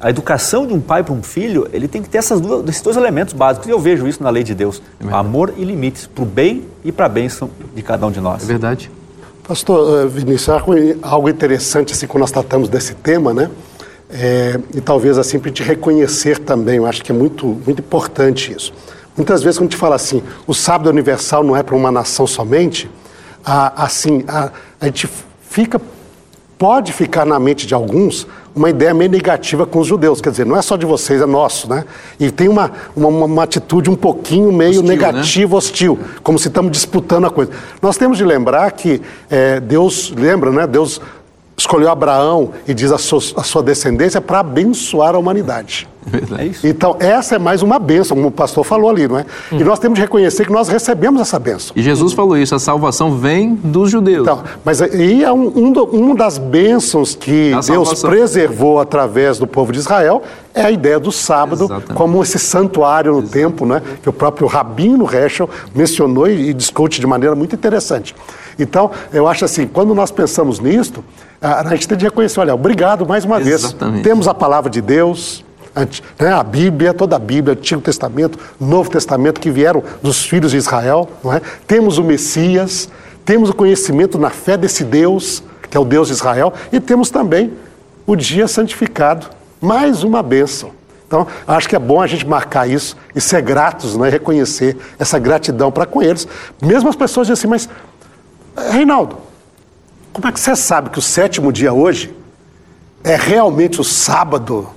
A 0.00 0.08
educação 0.08 0.66
de 0.66 0.72
um 0.72 0.80
pai 0.80 1.04
para 1.04 1.12
um 1.12 1.22
filho, 1.22 1.68
ele 1.70 1.86
tem 1.86 2.00
que 2.02 2.08
ter 2.08 2.16
essas 2.16 2.40
duas, 2.40 2.66
esses 2.66 2.80
dois 2.80 2.96
elementos 2.96 3.34
básicos. 3.34 3.68
E 3.68 3.70
eu 3.70 3.78
vejo 3.78 4.08
isso 4.08 4.22
na 4.22 4.30
lei 4.30 4.42
de 4.42 4.54
Deus: 4.54 4.80
amor 5.12 5.52
e 5.58 5.64
limites 5.64 6.06
para 6.06 6.22
o 6.22 6.26
bem 6.26 6.64
e 6.82 6.90
para 6.90 7.04
a 7.04 7.08
bênção 7.10 7.50
de 7.74 7.82
cada 7.82 8.06
um 8.06 8.10
de 8.10 8.20
nós. 8.20 8.42
É 8.42 8.46
verdade? 8.46 8.90
Pastor 9.46 10.04
eh, 10.04 10.06
Vinícius, 10.06 10.48
algo- 10.48 10.72
algo 11.02 11.28
interessante 11.28 11.92
assim 11.92 12.06
quando 12.06 12.22
nós 12.22 12.30
tratamos 12.30 12.70
desse 12.70 12.94
tema, 12.94 13.34
né? 13.34 13.50
É, 14.08 14.58
e 14.74 14.80
talvez 14.80 15.18
assim 15.18 15.38
para 15.38 15.50
te 15.50 15.62
reconhecer 15.62 16.38
também, 16.38 16.76
eu 16.76 16.86
acho 16.86 17.04
que 17.04 17.12
é 17.12 17.14
muito, 17.14 17.46
muito 17.66 17.80
importante 17.80 18.54
isso. 18.56 18.72
Muitas 19.14 19.42
vezes 19.42 19.58
quando 19.58 19.68
a 19.68 19.70
gente 19.72 19.78
fala 19.78 19.96
assim, 19.96 20.22
o 20.46 20.54
sábado 20.54 20.88
universal 20.88 21.44
não 21.44 21.54
é 21.54 21.62
para 21.62 21.76
uma 21.76 21.92
nação 21.92 22.26
somente, 22.26 22.90
a, 23.44 23.84
assim, 23.84 24.24
a, 24.28 24.50
a 24.80 24.86
gente 24.86 25.08
fica, 25.42 25.80
pode 26.56 26.92
ficar 26.92 27.24
na 27.24 27.38
mente 27.38 27.66
de 27.66 27.74
alguns 27.74 28.26
uma 28.58 28.68
ideia 28.68 28.92
meio 28.92 29.10
negativa 29.10 29.64
com 29.64 29.78
os 29.78 29.86
judeus. 29.86 30.20
Quer 30.20 30.30
dizer, 30.30 30.44
não 30.44 30.56
é 30.56 30.62
só 30.62 30.76
de 30.76 30.84
vocês, 30.84 31.22
é 31.22 31.26
nosso, 31.26 31.68
né? 31.68 31.84
E 32.18 32.30
tem 32.30 32.48
uma, 32.48 32.72
uma, 32.94 33.08
uma 33.08 33.42
atitude 33.44 33.88
um 33.88 33.94
pouquinho 33.94 34.52
meio 34.52 34.70
Hostil, 34.70 34.82
né? 34.82 34.88
negativa, 34.88 35.56
hostil, 35.56 35.98
como 36.22 36.38
se 36.38 36.48
estamos 36.48 36.72
disputando 36.72 37.26
a 37.26 37.30
coisa. 37.30 37.52
Nós 37.80 37.96
temos 37.96 38.18
de 38.18 38.24
lembrar 38.24 38.70
que 38.72 39.00
é, 39.30 39.60
Deus, 39.60 40.12
lembra, 40.14 40.50
né? 40.50 40.66
Deus 40.66 41.00
escolheu 41.58 41.90
Abraão 41.90 42.50
e 42.66 42.72
diz 42.72 42.92
a 42.92 42.98
sua, 42.98 43.18
a 43.36 43.42
sua 43.42 43.62
descendência 43.62 44.20
para 44.20 44.38
abençoar 44.40 45.14
a 45.14 45.18
humanidade. 45.18 45.88
É 46.38 46.46
isso. 46.46 46.66
Então, 46.66 46.96
essa 47.00 47.34
é 47.34 47.38
mais 47.38 47.60
uma 47.60 47.78
bênção, 47.78 48.16
como 48.16 48.28
o 48.28 48.30
pastor 48.30 48.64
falou 48.64 48.88
ali, 48.88 49.06
não 49.06 49.18
é? 49.18 49.26
E 49.52 49.62
nós 49.62 49.78
temos 49.78 49.96
de 49.96 50.00
reconhecer 50.00 50.46
que 50.46 50.52
nós 50.52 50.66
recebemos 50.68 51.20
essa 51.20 51.38
bênção. 51.38 51.72
E 51.76 51.82
Jesus 51.82 52.14
falou 52.14 52.34
isso, 52.38 52.54
a 52.54 52.58
salvação 52.58 53.18
vem 53.18 53.54
dos 53.56 53.90
judeus. 53.90 54.22
Então, 54.22 54.42
mas 54.64 54.80
aí 54.80 55.22
é 55.22 55.30
um, 55.30 55.52
um 55.54 55.70
do- 55.72 55.84
uma 55.84 56.14
das 56.14 56.38
bênçãos 56.38 57.14
que 57.14 57.48
A 57.52 57.56
Deus 57.60 57.66
salvação. 57.66 58.08
preservou 58.08 58.80
através 58.80 59.38
do 59.38 59.46
povo 59.46 59.70
de 59.70 59.80
Israel 59.80 60.22
é 60.54 60.62
a 60.62 60.70
ideia 60.70 60.98
do 60.98 61.12
sábado 61.12 61.64
Exatamente. 61.64 61.92
como 61.92 62.22
esse 62.22 62.38
santuário 62.38 63.12
no 63.12 63.22
templo, 63.22 63.66
né? 63.66 63.82
Que 64.02 64.08
o 64.08 64.12
próprio 64.12 64.46
Rabino 64.46 65.04
Heschel 65.14 65.50
mencionou 65.74 66.26
e, 66.26 66.48
e 66.50 66.54
discute 66.54 67.00
de 67.02 67.06
maneira 67.06 67.34
muito 67.34 67.54
interessante. 67.54 68.14
Então, 68.58 68.90
eu 69.12 69.28
acho 69.28 69.44
assim, 69.44 69.66
quando 69.66 69.94
nós 69.94 70.10
pensamos 70.10 70.58
nisto, 70.58 71.04
a, 71.40 71.68
gente 71.70 71.86
tem 71.86 71.96
de 71.96 72.04
reconhecer, 72.04 72.40
olha, 72.40 72.54
obrigado 72.54 73.06
mais 73.06 73.24
uma 73.24 73.38
vez. 73.38 73.64
Exatamente. 73.64 74.02
Temos 74.02 74.26
a 74.26 74.34
palavra 74.34 74.70
de 74.70 74.80
Deus, 74.80 75.44
né, 76.18 76.32
a 76.32 76.42
Bíblia, 76.42 76.92
toda 76.92 77.16
a 77.16 77.18
Bíblia, 77.18 77.56
Antigo 77.56 77.80
Testamento, 77.80 78.38
Novo 78.58 78.90
Testamento, 78.90 79.40
que 79.40 79.50
vieram 79.50 79.82
dos 80.02 80.24
filhos 80.24 80.50
de 80.50 80.56
Israel. 80.56 81.08
É? 81.26 81.40
Temos 81.66 81.98
o 81.98 82.04
Messias, 82.04 82.88
temos 83.24 83.50
o 83.50 83.54
conhecimento 83.54 84.18
na 84.18 84.30
fé 84.30 84.56
desse 84.56 84.84
Deus, 84.84 85.42
que 85.70 85.76
é 85.76 85.80
o 85.80 85.84
Deus 85.84 86.08
de 86.08 86.14
Israel, 86.14 86.52
e 86.72 86.80
temos 86.80 87.10
também 87.10 87.52
o 88.06 88.16
dia 88.16 88.48
santificado, 88.48 89.26
mais 89.60 90.02
uma 90.02 90.22
bênção. 90.22 90.72
Então, 91.06 91.26
acho 91.46 91.68
que 91.68 91.76
é 91.76 91.78
bom 91.78 92.02
a 92.02 92.06
gente 92.06 92.26
marcar 92.26 92.68
isso 92.68 92.96
e 93.14 93.20
ser 93.20 93.40
gratos, 93.40 93.96
né? 93.96 94.10
reconhecer 94.10 94.76
essa 94.98 95.18
gratidão 95.18 95.70
para 95.70 95.86
com 95.86 96.02
eles. 96.02 96.28
Mesmo 96.60 96.88
as 96.88 96.96
pessoas 96.96 97.26
dizem 97.26 97.40
assim, 97.40 97.48
mas, 97.48 97.68
Reinaldo, 98.72 99.16
como 100.12 100.28
é 100.28 100.32
que 100.32 100.40
você 100.40 100.56
sabe 100.56 100.90
que 100.90 100.98
o 100.98 101.02
sétimo 101.02 101.52
dia 101.52 101.72
hoje 101.72 102.14
é 103.04 103.16
realmente 103.16 103.80
o 103.80 103.84
sábado 103.84 104.68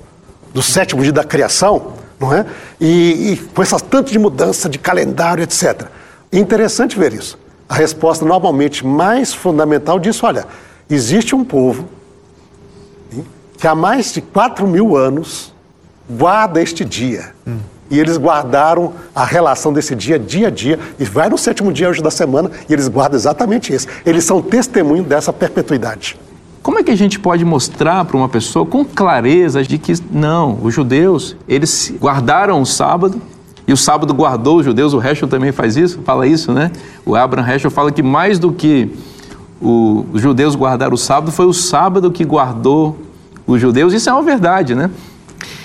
do 0.53 0.61
sétimo 0.61 1.01
dia 1.01 1.11
da 1.11 1.23
criação, 1.23 1.93
não 2.19 2.33
é? 2.33 2.45
E, 2.79 3.33
e 3.33 3.37
com 3.37 3.61
essas 3.61 3.81
tanto 3.81 4.11
de 4.11 4.19
mudança 4.19 4.69
de 4.69 4.77
calendário, 4.77 5.43
etc. 5.43 5.87
Interessante 6.31 6.97
ver 6.97 7.13
isso. 7.13 7.39
A 7.67 7.75
resposta 7.75 8.25
normalmente 8.25 8.85
mais 8.85 9.33
fundamental 9.33 9.99
diz: 9.99 10.21
olha, 10.23 10.45
existe 10.89 11.33
um 11.33 11.43
povo 11.43 11.87
que 13.57 13.67
há 13.67 13.75
mais 13.75 14.11
de 14.11 14.21
4 14.21 14.67
mil 14.67 14.95
anos 14.97 15.53
guarda 16.09 16.61
este 16.61 16.83
dia. 16.83 17.33
E 17.91 17.99
eles 17.99 18.17
guardaram 18.17 18.93
a 19.13 19.23
relação 19.25 19.71
desse 19.73 19.93
dia 19.93 20.17
dia 20.17 20.47
a 20.47 20.49
dia, 20.49 20.79
e 20.97 21.03
vai 21.03 21.29
no 21.29 21.37
sétimo 21.37 21.71
dia 21.73 21.89
hoje 21.89 22.01
da 22.01 22.09
semana, 22.09 22.49
e 22.67 22.73
eles 22.73 22.87
guardam 22.87 23.17
exatamente 23.19 23.73
isso. 23.73 23.85
Eles 24.05 24.23
são 24.23 24.41
testemunho 24.41 25.03
dessa 25.03 25.31
perpetuidade. 25.33 26.17
Como 26.63 26.79
é 26.79 26.83
que 26.83 26.91
a 26.91 26.95
gente 26.95 27.19
pode 27.19 27.43
mostrar 27.43 28.05
para 28.05 28.15
uma 28.15 28.29
pessoa 28.29 28.65
com 28.65 28.85
clareza 28.85 29.61
de 29.63 29.77
que 29.77 29.93
não, 30.11 30.57
os 30.63 30.73
judeus, 30.73 31.35
eles 31.47 31.93
guardaram 31.99 32.61
o 32.61 32.65
sábado 32.65 33.21
e 33.67 33.73
o 33.73 33.77
sábado 33.77 34.13
guardou 34.13 34.59
os 34.59 34.65
judeus, 34.65 34.93
o 34.93 35.01
Heschel 35.01 35.27
também 35.27 35.51
faz 35.51 35.75
isso, 35.75 35.99
fala 36.05 36.25
isso, 36.27 36.51
né? 36.53 36.71
O 37.05 37.15
Abraham 37.15 37.51
Heschel 37.55 37.71
fala 37.71 37.91
que 37.91 38.03
mais 38.03 38.37
do 38.39 38.51
que 38.51 38.89
o- 39.61 40.05
os 40.13 40.21
judeus 40.21 40.55
guardaram 40.55 40.93
o 40.93 40.97
sábado, 40.97 41.31
foi 41.31 41.45
o 41.45 41.53
sábado 41.53 42.11
que 42.11 42.23
guardou 42.23 42.97
os 43.47 43.59
judeus. 43.59 43.91
Isso 43.93 44.09
é 44.09 44.13
uma 44.13 44.21
verdade, 44.23 44.75
né? 44.75 44.89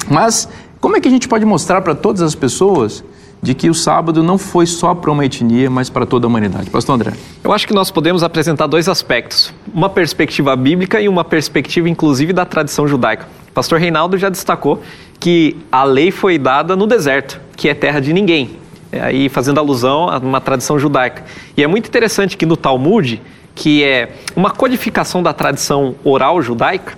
Mas 0.09 0.49
como 0.87 0.97
é 0.97 1.01
que 1.01 1.09
a 1.09 1.11
gente 1.11 1.27
pode 1.27 1.45
mostrar 1.45 1.81
para 1.81 1.97
todas 1.97 2.23
as 2.23 2.37
pessoas 2.37 3.03
de 3.43 3.55
que 3.55 3.69
o 3.69 3.75
sábado 3.75 4.23
não 4.23 4.39
foi 4.39 4.67
só 4.67 4.95
para 4.95 5.11
uma 5.11 5.27
etnia, 5.27 5.69
mas 5.69 5.91
para 5.91 6.07
toda 6.07 6.27
a 6.27 6.29
humanidade? 6.29 6.71
Pastor 6.71 6.95
André. 6.95 7.13
Eu 7.43 7.53
acho 7.53 7.67
que 7.67 7.75
nós 7.75 7.91
podemos 7.91 8.23
apresentar 8.23 8.69
dois 8.69 8.89
aspectos: 8.89 9.53
uma 9.75 9.89
perspectiva 9.89 10.55
bíblica 10.55 11.01
e 11.01 11.09
uma 11.09 11.25
perspectiva, 11.25 11.89
inclusive, 11.89 12.33
da 12.33 12.45
tradição 12.45 12.87
judaica. 12.87 13.27
Pastor 13.53 13.81
Reinaldo 13.81 14.17
já 14.17 14.29
destacou 14.29 14.81
que 15.19 15.57
a 15.73 15.83
lei 15.83 16.13
foi 16.13 16.39
dada 16.39 16.77
no 16.77 16.87
deserto, 16.87 17.41
que 17.57 17.69
é 17.69 17.75
terra 17.75 17.99
de 17.99 18.13
ninguém. 18.13 18.51
É 18.93 19.01
aí 19.01 19.29
fazendo 19.29 19.59
alusão 19.59 20.09
a 20.09 20.19
uma 20.19 20.41
tradição 20.41 20.79
judaica. 20.79 21.25
E 21.57 21.65
é 21.65 21.67
muito 21.67 21.89
interessante 21.89 22.37
que 22.37 22.47
no 22.47 22.57
Talmud, 22.57 23.21
que 23.57 23.83
é 23.83 24.13
uma 24.37 24.53
codificação 24.53 25.21
da 25.21 25.33
tradição 25.33 25.97
oral 26.05 26.41
judaica, 26.41 26.97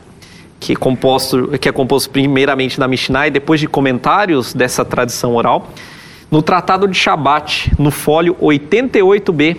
que 0.61 0.73
é 0.73 0.77
composto, 0.77 1.49
que 1.59 1.69
é 1.69 1.73
composto 1.73 2.11
primeiramente 2.11 2.79
da 2.79 2.89
Mishnah 2.89 3.29
e 3.29 3.31
depois 3.31 3.61
de 3.61 3.67
comentários 3.67 4.53
dessa 4.53 4.85
tradição 4.85 5.35
oral. 5.35 5.71
No 6.31 6.43
Tratado 6.43 6.87
de 6.87 6.97
Shabat, 6.97 7.73
no 7.79 7.91
fólio 7.91 8.35
88b, 8.35 9.57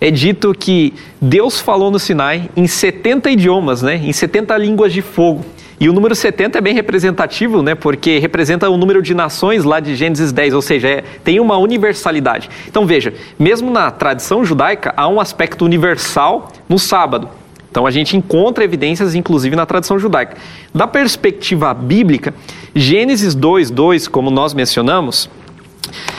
é 0.00 0.10
dito 0.10 0.54
que 0.54 0.94
Deus 1.20 1.60
falou 1.60 1.90
no 1.90 1.98
Sinai 1.98 2.48
em 2.56 2.66
70 2.66 3.30
idiomas, 3.30 3.82
né? 3.82 3.96
em 3.96 4.12
70 4.12 4.56
línguas 4.56 4.92
de 4.92 5.02
fogo. 5.02 5.44
E 5.78 5.88
o 5.88 5.92
número 5.92 6.14
70 6.14 6.58
é 6.58 6.60
bem 6.60 6.74
representativo, 6.74 7.62
né? 7.62 7.74
porque 7.74 8.18
representa 8.18 8.68
o 8.68 8.76
número 8.76 9.02
de 9.02 9.14
nações 9.14 9.64
lá 9.64 9.78
de 9.80 9.94
Gênesis 9.94 10.32
10, 10.32 10.54
ou 10.54 10.62
seja, 10.62 10.88
é- 10.88 11.04
tem 11.22 11.38
uma 11.38 11.58
universalidade. 11.58 12.48
Então 12.66 12.86
veja, 12.86 13.12
mesmo 13.38 13.70
na 13.70 13.90
tradição 13.90 14.44
judaica, 14.44 14.94
há 14.96 15.06
um 15.06 15.20
aspecto 15.20 15.64
universal 15.64 16.50
no 16.68 16.78
sábado. 16.78 17.28
Então 17.70 17.86
a 17.86 17.90
gente 17.90 18.16
encontra 18.16 18.64
evidências, 18.64 19.14
inclusive, 19.14 19.54
na 19.54 19.64
tradição 19.64 19.98
judaica. 19.98 20.36
Da 20.74 20.86
perspectiva 20.86 21.72
bíblica, 21.72 22.34
Gênesis 22.74 23.34
2, 23.34 23.70
2, 23.70 24.08
como 24.08 24.30
nós 24.30 24.52
mencionamos, 24.52 25.30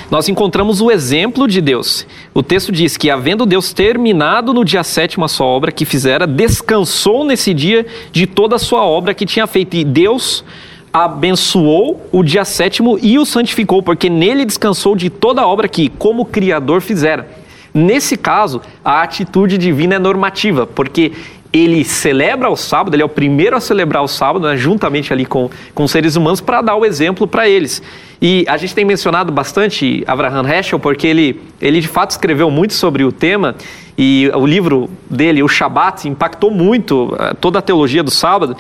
nós 0.10 0.28
encontramos 0.28 0.82
o 0.82 0.92
exemplo 0.92 1.48
de 1.48 1.62
Deus. 1.62 2.06
O 2.34 2.44
texto 2.44 2.72
diz 2.72 2.98
que, 2.98 3.10
havendo 3.10 3.46
Deus 3.46 3.74
terminado 3.74 4.54
no 4.54 4.66
dia 4.66 4.84
sétimo 4.84 5.24
a 5.26 5.28
sua 5.28 5.46
obra 5.46 5.72
que 5.72 5.86
fizera, 5.86 6.28
descansou 6.28 7.24
nesse 7.24 7.54
dia 7.54 7.86
de 8.12 8.28
toda 8.28 8.56
a 8.56 8.60
sua 8.60 8.84
obra 8.84 9.14
que 9.14 9.26
tinha 9.26 9.48
feito. 9.48 9.76
E 9.76 9.84
Deus 9.84 10.44
abençoou 10.92 12.06
o 12.12 12.24
dia 12.24 12.44
sétimo 12.44 13.00
e 13.02 13.18
o 13.18 13.26
santificou, 13.26 13.82
porque 13.82 14.10
nele 14.10 14.46
descansou 14.46 14.96
de 14.96 15.10
toda 15.10 15.42
a 15.42 15.48
obra 15.48 15.68
que, 15.68 15.90
como 15.90 16.26
Criador, 16.26 16.82
fizera. 16.82 17.30
Nesse 17.74 18.18
caso, 18.18 18.62
a 18.84 19.02
atitude 19.02 19.58
divina 19.58 19.96
é 19.96 20.00
normativa, 20.00 20.68
porque 20.68 21.14
ele 21.54 21.84
celebra 21.84 22.50
o 22.50 22.56
sábado, 22.56 22.96
ele 22.96 23.04
é 23.04 23.06
o 23.06 23.10
primeiro 23.10 23.56
a 23.56 23.60
celebrar 23.60 24.02
o 24.04 24.08
sábado, 24.08 24.48
né, 24.48 24.56
juntamente 24.56 25.12
ali 25.12 25.26
com, 25.26 25.50
com 25.76 25.88
seres 25.88 26.16
humanos, 26.16 26.40
para 26.40 26.62
dar 26.62 26.76
o 26.76 26.86
exemplo 26.86 27.28
para 27.28 27.48
eles. 27.48 27.82
E 28.22 28.46
a 28.48 28.56
gente 28.56 28.74
tem 28.74 28.86
mencionado 28.86 29.32
bastante 29.32 30.04
Abraham 30.08 30.48
Heschel, 30.48 30.80
porque 30.80 31.08
ele, 31.08 31.42
ele 31.60 31.82
de 31.82 31.88
fato 31.88 32.12
escreveu 32.12 32.50
muito 32.50 32.74
sobre 32.74 33.04
o 33.04 33.12
tema, 33.12 33.56
e 33.98 34.32
o 34.34 34.46
livro 34.46 34.90
dele, 35.10 35.44
o 35.44 35.48
Shabat, 35.48 36.08
impactou 36.08 36.50
muito 36.50 37.16
eh, 37.20 37.34
toda 37.40 37.60
a 37.60 37.62
teologia 37.62 38.02
do 38.02 38.12
sábado. 38.12 38.56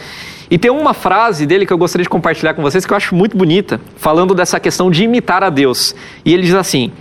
E 0.49 0.57
tem 0.57 0.69
uma 0.69 0.93
frase 0.93 1.45
dele 1.45 1.65
que 1.65 1.71
eu 1.71 1.77
gostaria 1.77 2.03
de 2.03 2.09
compartilhar 2.09 2.53
com 2.53 2.61
vocês 2.61 2.85
que 2.85 2.91
eu 2.91 2.97
acho 2.97 3.15
muito 3.15 3.37
bonita, 3.37 3.79
falando 3.95 4.35
dessa 4.35 4.59
questão 4.59 4.91
de 4.91 5.03
imitar 5.03 5.43
a 5.43 5.49
Deus. 5.49 5.95
E 6.25 6.33
ele 6.33 6.43
diz 6.43 6.53
assim: 6.53 6.91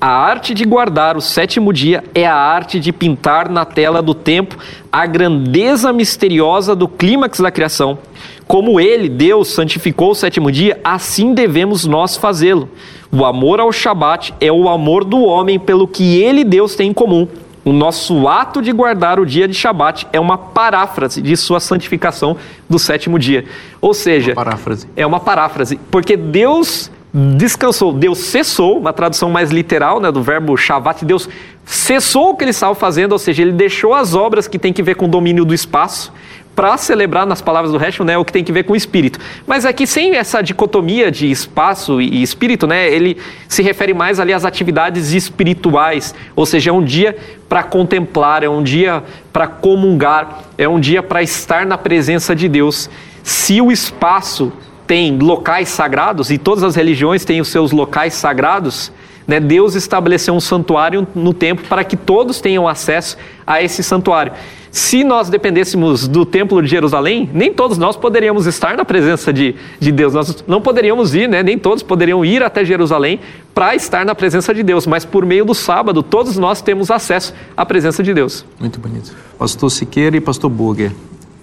a 0.00 0.08
arte 0.08 0.52
de 0.52 0.64
guardar 0.64 1.16
o 1.16 1.20
sétimo 1.20 1.72
dia 1.72 2.04
é 2.14 2.26
a 2.26 2.34
arte 2.34 2.78
de 2.78 2.92
pintar 2.92 3.48
na 3.48 3.64
tela 3.64 4.02
do 4.02 4.14
tempo 4.14 4.56
a 4.92 5.06
grandeza 5.06 5.92
misteriosa 5.92 6.76
do 6.76 6.86
clímax 6.86 7.40
da 7.40 7.50
criação. 7.50 7.98
Como 8.46 8.78
ele, 8.78 9.08
Deus, 9.08 9.48
santificou 9.48 10.10
o 10.10 10.14
sétimo 10.14 10.52
dia, 10.52 10.78
assim 10.84 11.34
devemos 11.34 11.84
nós 11.84 12.16
fazê-lo. 12.16 12.68
O 13.10 13.24
amor 13.24 13.58
ao 13.58 13.72
Shabat 13.72 14.34
é 14.40 14.52
o 14.52 14.68
amor 14.68 15.04
do 15.04 15.22
homem 15.24 15.58
pelo 15.58 15.88
que 15.88 16.20
ele, 16.20 16.44
Deus, 16.44 16.74
tem 16.76 16.90
em 16.90 16.94
comum. 16.94 17.26
O 17.64 17.72
nosso 17.72 18.28
ato 18.28 18.62
de 18.62 18.70
guardar 18.72 19.18
o 19.18 19.26
dia 19.26 19.48
de 19.48 19.54
Shabat 19.54 20.06
é 20.12 20.20
uma 20.20 20.38
paráfrase 20.38 21.20
de 21.20 21.36
sua 21.36 21.58
santificação 21.58 22.36
do 22.70 22.78
sétimo 22.78 23.18
dia. 23.18 23.44
Ou 23.80 23.92
seja, 23.92 24.34
paráfrase. 24.34 24.86
é 24.94 25.04
uma 25.04 25.18
paráfrase, 25.18 25.80
porque 25.90 26.16
Deus 26.16 26.92
descansou, 27.16 27.94
Deus 27.94 28.18
cessou, 28.18 28.78
uma 28.78 28.92
tradução 28.92 29.30
mais 29.30 29.50
literal 29.50 30.00
né, 30.00 30.12
do 30.12 30.22
verbo 30.22 30.54
Shavat, 30.54 31.02
Deus 31.02 31.26
cessou 31.64 32.30
o 32.30 32.36
que 32.36 32.44
ele 32.44 32.50
estava 32.50 32.74
fazendo, 32.74 33.12
ou 33.12 33.18
seja, 33.18 33.40
ele 33.40 33.52
deixou 33.52 33.94
as 33.94 34.14
obras 34.14 34.46
que 34.46 34.58
tem 34.58 34.70
que 34.70 34.82
ver 34.82 34.96
com 34.96 35.06
o 35.06 35.08
domínio 35.08 35.42
do 35.42 35.54
espaço 35.54 36.12
para 36.54 36.76
celebrar, 36.76 37.26
nas 37.26 37.40
palavras 37.40 37.72
do 37.72 37.82
Heschel, 37.82 38.04
né, 38.04 38.18
o 38.18 38.24
que 38.24 38.32
tem 38.32 38.44
que 38.44 38.52
ver 38.52 38.64
com 38.64 38.74
o 38.74 38.76
espírito. 38.76 39.18
Mas 39.46 39.64
aqui, 39.64 39.86
sem 39.86 40.14
essa 40.14 40.42
dicotomia 40.42 41.10
de 41.10 41.30
espaço 41.30 42.02
e 42.02 42.22
espírito, 42.22 42.66
né, 42.66 42.86
ele 42.90 43.16
se 43.48 43.62
refere 43.62 43.94
mais 43.94 44.20
ali 44.20 44.34
às 44.34 44.44
atividades 44.44 45.12
espirituais, 45.12 46.14
ou 46.34 46.44
seja, 46.44 46.70
é 46.70 46.72
um 46.72 46.84
dia 46.84 47.16
para 47.48 47.62
contemplar, 47.62 48.42
é 48.42 48.48
um 48.48 48.62
dia 48.62 49.02
para 49.32 49.46
comungar, 49.46 50.44
é 50.58 50.68
um 50.68 50.78
dia 50.78 51.02
para 51.02 51.22
estar 51.22 51.64
na 51.64 51.78
presença 51.78 52.36
de 52.36 52.46
Deus. 52.46 52.90
Se 53.22 53.60
o 53.60 53.72
espaço 53.72 54.52
tem 54.86 55.18
locais 55.18 55.68
sagrados, 55.68 56.30
e 56.30 56.38
todas 56.38 56.62
as 56.62 56.76
religiões 56.76 57.24
têm 57.24 57.40
os 57.40 57.48
seus 57.48 57.72
locais 57.72 58.14
sagrados, 58.14 58.92
né, 59.26 59.40
Deus 59.40 59.74
estabeleceu 59.74 60.34
um 60.34 60.40
santuário 60.40 61.06
no 61.14 61.34
templo 61.34 61.66
para 61.68 61.82
que 61.82 61.96
todos 61.96 62.40
tenham 62.40 62.68
acesso 62.68 63.16
a 63.46 63.60
esse 63.62 63.82
santuário. 63.82 64.32
se 64.70 65.02
nós 65.02 65.30
dependêssemos 65.30 66.06
do 66.06 66.26
templo 66.26 66.62
de 66.62 66.68
Jerusalém, 66.68 67.30
nem 67.32 67.50
todos 67.50 67.78
nós 67.78 67.96
poderíamos 67.96 68.46
estar 68.46 68.76
na 68.76 68.84
presença 68.84 69.32
de, 69.32 69.54
de 69.80 69.90
Deus. 69.90 70.12
Nós 70.12 70.44
não 70.46 70.60
poderíamos 70.60 71.14
ir, 71.14 71.26
né? 71.26 71.42
nem 71.42 71.58
todos 71.58 71.82
poderiam 71.82 72.22
ir 72.22 72.42
até 72.42 72.62
Jerusalém 72.62 73.18
para 73.54 73.74
estar 73.74 74.04
na 74.04 74.14
presença 74.14 74.52
de 74.52 74.62
Deus. 74.62 74.86
Mas 74.86 75.02
por 75.02 75.24
meio 75.24 75.46
do 75.46 75.54
sábado, 75.54 76.02
todos 76.02 76.36
nós 76.36 76.60
temos 76.60 76.90
acesso 76.90 77.32
à 77.56 77.64
presença 77.64 78.02
de 78.02 78.12
Deus. 78.12 78.44
Muito 78.60 78.78
bonito. 78.78 79.16
Pastor 79.38 79.70
Siqueira 79.70 80.14
e 80.14 80.20
Pastor 80.20 80.50
Burger, 80.50 80.92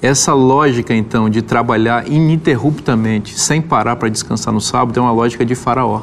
essa 0.03 0.33
lógica 0.33 0.93
então 0.93 1.29
de 1.29 1.41
trabalhar 1.41 2.11
ininterruptamente, 2.11 3.39
sem 3.39 3.61
parar 3.61 3.95
para 3.95 4.09
descansar 4.09 4.53
no 4.53 4.59
sábado, 4.59 4.99
é 4.99 5.01
uma 5.01 5.13
lógica 5.13 5.45
de 5.45 5.55
Faraó. 5.55 6.01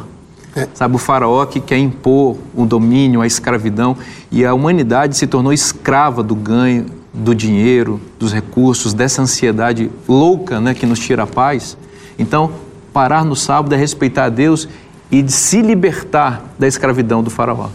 É. 0.57 0.67
Sabe, 0.75 0.97
o 0.97 0.99
faraó 0.99 1.45
que 1.47 1.61
quer 1.61 1.77
impor 1.77 2.37
o 2.57 2.65
domínio, 2.65 3.21
a 3.21 3.27
escravidão, 3.27 3.97
e 4.33 4.45
a 4.45 4.53
humanidade 4.55 5.17
se 5.17 5.27
tornou 5.27 5.53
escrava 5.53 6.25
do 6.25 6.35
ganho, 6.35 6.87
do 7.13 7.35
dinheiro, 7.35 8.01
dos 8.19 8.33
recursos, 8.33 8.95
dessa 8.95 9.21
ansiedade 9.21 9.91
louca 10.09 10.61
né, 10.61 10.75
que 10.75 10.87
nos 10.87 10.99
tira 10.99 11.25
a 11.25 11.27
paz. 11.27 11.77
Então, 12.19 12.51
parar 12.93 13.25
no 13.25 13.37
sábado 13.37 13.75
é 13.75 13.79
respeitar 13.79 14.25
a 14.25 14.29
Deus 14.29 14.67
e 15.11 15.23
de 15.23 15.31
se 15.31 15.61
libertar 15.61 16.43
da 16.59 16.67
escravidão 16.67 17.23
do 17.23 17.31
faraó. 17.31 17.69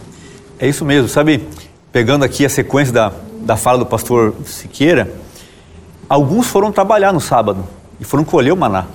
É 0.58 0.68
isso 0.68 0.84
mesmo, 0.84 1.08
sabe? 1.08 1.46
Pegando 1.92 2.24
aqui 2.24 2.44
a 2.44 2.48
sequência 2.48 2.92
da, 2.92 3.12
da 3.40 3.56
fala 3.56 3.78
do 3.78 3.86
pastor 3.86 4.34
Siqueira, 4.44 5.10
alguns 6.08 6.46
foram 6.46 6.72
trabalhar 6.72 7.12
no 7.12 7.20
sábado 7.20 7.64
e 8.00 8.04
foram 8.04 8.24
colher 8.24 8.52
o 8.52 8.56
maná. 8.56 8.86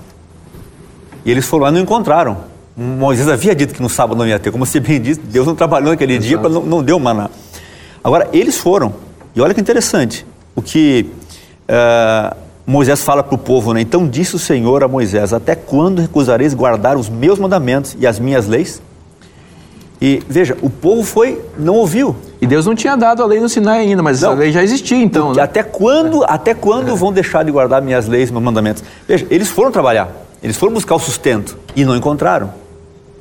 E 1.25 1.31
eles 1.31 1.45
foram 1.45 1.63
lá 1.63 1.69
e 1.69 1.73
não 1.73 1.81
encontraram. 1.81 2.37
Moisés 2.75 3.27
havia 3.27 3.53
dito 3.53 3.73
que 3.73 3.81
no 3.81 3.89
sábado 3.89 4.17
não 4.17 4.25
ia 4.25 4.39
ter, 4.39 4.51
como 4.51 4.65
você 4.65 4.79
bem 4.79 4.99
disse, 4.99 5.19
Deus 5.19 5.45
não 5.45 5.55
trabalhou 5.55 5.91
naquele 5.91 6.13
Exato. 6.13 6.27
dia, 6.27 6.49
não, 6.49 6.63
não 6.63 6.83
deu 6.83 6.97
maná. 6.99 7.29
Agora, 8.03 8.27
eles 8.33 8.57
foram, 8.57 8.93
e 9.35 9.41
olha 9.41 9.53
que 9.53 9.61
interessante, 9.61 10.25
o 10.55 10.61
que 10.61 11.07
uh, 11.69 12.35
Moisés 12.65 13.03
fala 13.03 13.21
para 13.23 13.35
o 13.35 13.37
povo, 13.37 13.73
né? 13.73 13.81
Então 13.81 14.07
disse 14.07 14.35
o 14.35 14.39
Senhor 14.39 14.83
a 14.83 14.87
Moisés: 14.87 15.33
Até 15.33 15.55
quando 15.55 16.01
recusareis 16.01 16.53
guardar 16.53 16.97
os 16.97 17.09
meus 17.09 17.37
mandamentos 17.37 17.95
e 17.99 18.07
as 18.07 18.19
minhas 18.19 18.47
leis? 18.47 18.81
E 20.01 20.23
veja, 20.27 20.57
o 20.63 20.69
povo 20.69 21.03
foi, 21.03 21.39
não 21.59 21.75
ouviu. 21.75 22.15
E 22.41 22.47
Deus 22.47 22.65
não 22.65 22.73
tinha 22.73 22.95
dado 22.95 23.21
a 23.21 23.25
lei 23.25 23.39
no 23.39 23.47
Sinai 23.47 23.81
ainda, 23.81 24.01
mas 24.01 24.21
não, 24.21 24.31
a 24.31 24.33
lei 24.33 24.51
já 24.51 24.63
existia 24.63 24.97
então. 24.97 25.33
Né? 25.33 25.43
Até 25.43 25.61
quando, 25.61 26.23
até 26.23 26.55
quando 26.55 26.91
é. 26.91 26.95
vão 26.95 27.13
deixar 27.13 27.43
de 27.43 27.51
guardar 27.51 27.83
minhas 27.83 28.07
leis 28.07 28.31
meus 28.31 28.43
mandamentos? 28.43 28.83
Veja, 29.07 29.27
eles 29.29 29.49
foram 29.49 29.71
trabalhar, 29.71 30.09
eles 30.41 30.57
foram 30.57 30.73
buscar 30.73 30.95
o 30.95 30.99
sustento 30.99 31.55
e 31.75 31.85
não 31.85 31.95
encontraram. 31.95 32.51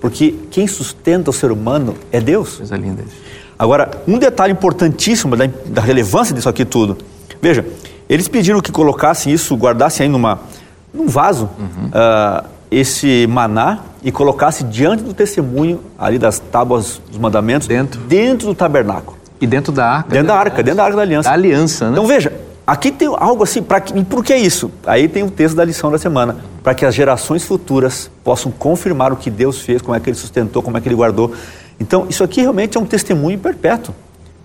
Porque 0.00 0.34
quem 0.50 0.66
sustenta 0.66 1.28
o 1.28 1.32
ser 1.34 1.52
humano 1.52 1.94
é 2.10 2.18
Deus. 2.18 2.56
Coisa 2.56 2.76
linda. 2.78 3.04
Agora, 3.58 3.90
um 4.08 4.16
detalhe 4.16 4.54
importantíssimo 4.54 5.37
da, 5.37 5.46
da 5.66 5.82
relevância 5.82 6.34
disso 6.34 6.49
aqui 6.49 6.64
tudo. 6.64 6.96
Veja, 7.42 7.66
eles 8.08 8.26
pediram 8.26 8.58
que 8.60 8.72
colocassem 8.72 9.30
isso, 9.30 9.54
guardassem 9.54 10.04
aí 10.04 10.10
numa, 10.10 10.40
num 10.94 11.06
vaso 11.06 11.50
uhum. 11.58 11.88
uh, 11.88 12.49
esse 12.70 13.26
maná 13.26 13.80
e 14.02 14.12
colocasse 14.12 14.64
diante 14.64 15.02
do 15.02 15.12
testemunho 15.12 15.80
ali 15.98 16.18
das 16.18 16.38
tábuas 16.38 17.00
dos 17.08 17.18
mandamentos 17.18 17.66
dentro, 17.66 18.00
dentro 18.02 18.46
do 18.46 18.54
tabernáculo. 18.54 19.18
E 19.40 19.46
dentro 19.46 19.72
da 19.72 19.86
arca. 19.86 20.10
Dentro 20.10 20.28
da 20.28 20.36
arca, 20.36 20.62
dentro 20.62 20.76
da 20.76 20.84
arca 20.84 20.96
da 20.96 21.02
aliança. 21.02 21.28
Da 21.28 21.34
aliança, 21.34 21.84
né? 21.86 21.92
Então 21.92 22.06
veja, 22.06 22.32
aqui 22.66 22.90
tem 22.90 23.08
algo 23.08 23.42
assim, 23.42 23.62
pra, 23.62 23.80
por 23.80 24.24
que 24.24 24.34
isso? 24.36 24.70
Aí 24.86 25.08
tem 25.08 25.22
o 25.22 25.30
texto 25.30 25.56
da 25.56 25.64
lição 25.64 25.90
da 25.90 25.98
semana 25.98 26.36
para 26.62 26.74
que 26.74 26.84
as 26.84 26.94
gerações 26.94 27.44
futuras 27.44 28.10
possam 28.22 28.52
confirmar 28.52 29.12
o 29.12 29.16
que 29.16 29.30
Deus 29.30 29.60
fez, 29.60 29.80
como 29.82 29.96
é 29.96 30.00
que 30.00 30.10
Ele 30.10 30.16
sustentou, 30.16 30.62
como 30.62 30.76
é 30.76 30.80
que 30.80 30.88
Ele 30.88 30.94
guardou. 30.94 31.32
Então, 31.78 32.06
isso 32.08 32.22
aqui 32.22 32.42
realmente 32.42 32.76
é 32.76 32.80
um 32.80 32.84
testemunho 32.84 33.38
perpétuo. 33.38 33.94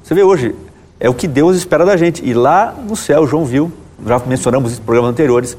Você 0.02 0.14
vê 0.14 0.24
hoje, 0.24 0.56
é 1.00 1.10
o 1.10 1.14
que 1.14 1.28
Deus 1.28 1.58
espera 1.58 1.86
da 1.86 1.98
gente. 1.98 2.26
E 2.26 2.34
lá 2.34 2.74
no 2.88 2.96
céu, 2.96 3.28
João 3.28 3.44
viu, 3.44 3.72
já 4.06 4.20
mencionamos 4.26 4.72
isso 4.72 4.82
em 4.82 4.86
programas 4.86 5.12
anteriores, 5.12 5.58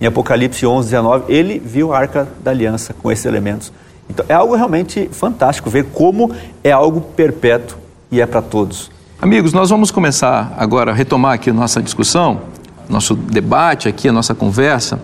em 0.00 0.06
Apocalipse 0.06 0.66
11, 0.66 0.88
19, 0.88 1.32
ele 1.32 1.58
viu 1.58 1.92
a 1.92 1.98
arca 1.98 2.28
da 2.42 2.50
aliança 2.50 2.94
com 2.94 3.10
esses 3.10 3.24
elementos. 3.24 3.72
Então, 4.08 4.24
é 4.28 4.34
algo 4.34 4.54
realmente 4.54 5.08
fantástico 5.12 5.70
ver 5.70 5.84
como 5.86 6.30
é 6.62 6.70
algo 6.70 7.00
perpétuo 7.00 7.78
e 8.10 8.20
é 8.20 8.26
para 8.26 8.42
todos. 8.42 8.90
Amigos, 9.20 9.52
nós 9.52 9.70
vamos 9.70 9.90
começar 9.90 10.54
agora 10.58 10.90
a 10.90 10.94
retomar 10.94 11.32
aqui 11.32 11.50
nossa 11.50 11.80
discussão, 11.80 12.42
nosso 12.88 13.14
debate 13.14 13.88
aqui, 13.88 14.08
a 14.08 14.12
nossa 14.12 14.34
conversa 14.34 15.00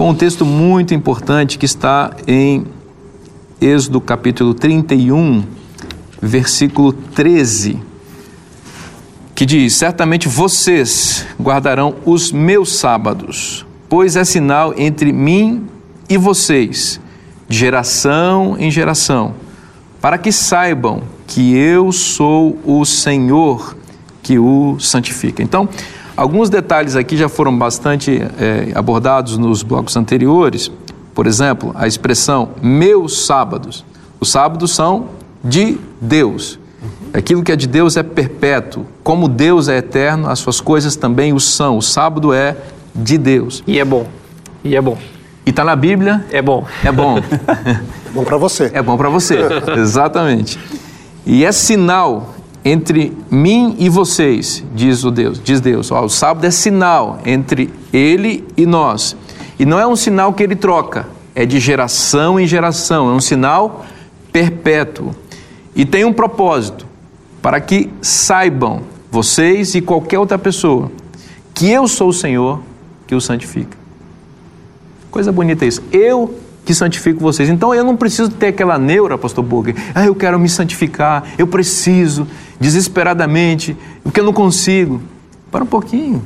com 0.00 0.08
um 0.08 0.14
texto 0.14 0.46
muito 0.46 0.94
importante 0.94 1.58
que 1.58 1.66
está 1.66 2.12
em 2.26 2.64
Êxodo 3.60 4.00
capítulo 4.00 4.54
31, 4.54 5.44
versículo 6.22 6.90
13, 6.90 7.78
que 9.34 9.44
diz: 9.44 9.74
Certamente 9.74 10.26
vocês 10.26 11.26
guardarão 11.38 11.96
os 12.06 12.32
meus 12.32 12.76
sábados, 12.76 13.66
pois 13.90 14.16
é 14.16 14.24
sinal 14.24 14.72
entre 14.78 15.12
mim 15.12 15.66
e 16.08 16.16
vocês, 16.16 16.98
de 17.46 17.58
geração 17.58 18.56
em 18.58 18.70
geração, 18.70 19.34
para 20.00 20.16
que 20.16 20.32
saibam 20.32 21.02
que 21.26 21.54
eu 21.54 21.92
sou 21.92 22.58
o 22.64 22.86
Senhor 22.86 23.76
que 24.22 24.38
o 24.38 24.78
santifica. 24.80 25.42
Então, 25.42 25.68
Alguns 26.20 26.50
detalhes 26.50 26.96
aqui 26.96 27.16
já 27.16 27.30
foram 27.30 27.56
bastante 27.56 28.20
é, 28.38 28.72
abordados 28.74 29.38
nos 29.38 29.62
blocos 29.62 29.96
anteriores. 29.96 30.70
Por 31.14 31.26
exemplo, 31.26 31.72
a 31.74 31.86
expressão 31.86 32.50
meus 32.60 33.24
sábados. 33.24 33.86
Os 34.20 34.30
sábados 34.30 34.72
são 34.72 35.08
de 35.42 35.78
Deus. 35.98 36.58
Aquilo 37.14 37.42
que 37.42 37.50
é 37.50 37.56
de 37.56 37.66
Deus 37.66 37.96
é 37.96 38.02
perpétuo. 38.02 38.84
Como 39.02 39.28
Deus 39.28 39.66
é 39.66 39.78
eterno, 39.78 40.28
as 40.28 40.40
suas 40.40 40.60
coisas 40.60 40.94
também 40.94 41.32
o 41.32 41.40
são. 41.40 41.78
O 41.78 41.82
sábado 41.82 42.34
é 42.34 42.54
de 42.94 43.18
Deus. 43.18 43.62
E 43.66 43.78
é 43.78 43.84
bom. 43.84 44.06
E 44.62 44.76
é 44.76 44.80
bom. 44.80 44.98
E 45.46 45.50
está 45.50 45.64
na 45.64 45.74
Bíblia? 45.74 46.24
É 46.30 46.42
bom. 46.42 46.66
É 46.84 46.92
bom. 46.92 47.18
é 48.08 48.12
bom 48.12 48.24
para 48.24 48.36
você. 48.36 48.70
É 48.74 48.82
bom 48.82 48.96
para 48.96 49.08
você. 49.08 49.38
Exatamente. 49.76 50.58
E 51.26 51.44
é 51.44 51.52
sinal 51.52 52.34
entre 52.64 53.16
mim 53.30 53.76
e 53.78 53.88
vocês, 53.88 54.64
diz 54.74 55.04
o 55.04 55.10
Deus, 55.10 55.40
diz 55.42 55.60
Deus. 55.60 55.90
Ó, 55.90 56.04
o 56.04 56.08
sábado 56.08 56.46
é 56.46 56.50
sinal 56.50 57.18
entre 57.24 57.72
ele 57.92 58.46
e 58.56 58.66
nós. 58.66 59.16
E 59.58 59.64
não 59.64 59.78
é 59.78 59.86
um 59.86 59.96
sinal 59.96 60.32
que 60.32 60.42
ele 60.42 60.56
troca, 60.56 61.06
é 61.34 61.46
de 61.46 61.58
geração 61.58 62.38
em 62.38 62.46
geração, 62.46 63.10
é 63.10 63.12
um 63.12 63.20
sinal 63.20 63.84
perpétuo. 64.32 65.14
E 65.74 65.84
tem 65.84 66.04
um 66.04 66.12
propósito, 66.12 66.86
para 67.40 67.60
que 67.60 67.90
saibam, 68.02 68.82
vocês 69.10 69.74
e 69.74 69.80
qualquer 69.80 70.18
outra 70.18 70.38
pessoa, 70.38 70.90
que 71.54 71.70
eu 71.70 71.88
sou 71.88 72.08
o 72.08 72.12
Senhor 72.12 72.60
que 73.10 73.14
o 73.16 73.20
santifica. 73.20 73.76
Coisa 75.10 75.32
bonita 75.32 75.66
isso. 75.66 75.82
Eu 75.90 76.38
que 76.64 76.72
santifico 76.72 77.18
vocês. 77.18 77.48
Então 77.48 77.74
eu 77.74 77.82
não 77.82 77.96
preciso 77.96 78.30
ter 78.30 78.46
aquela 78.46 78.78
neura, 78.78 79.18
pastor 79.18 79.42
Burger. 79.42 79.74
Ah, 79.92 80.06
eu 80.06 80.14
quero 80.14 80.38
me 80.38 80.48
santificar, 80.48 81.24
eu 81.36 81.44
preciso, 81.48 82.28
desesperadamente, 82.60 83.76
porque 84.04 84.20
eu 84.20 84.24
não 84.24 84.32
consigo. 84.32 85.02
Para 85.50 85.64
um 85.64 85.66
pouquinho. 85.66 86.22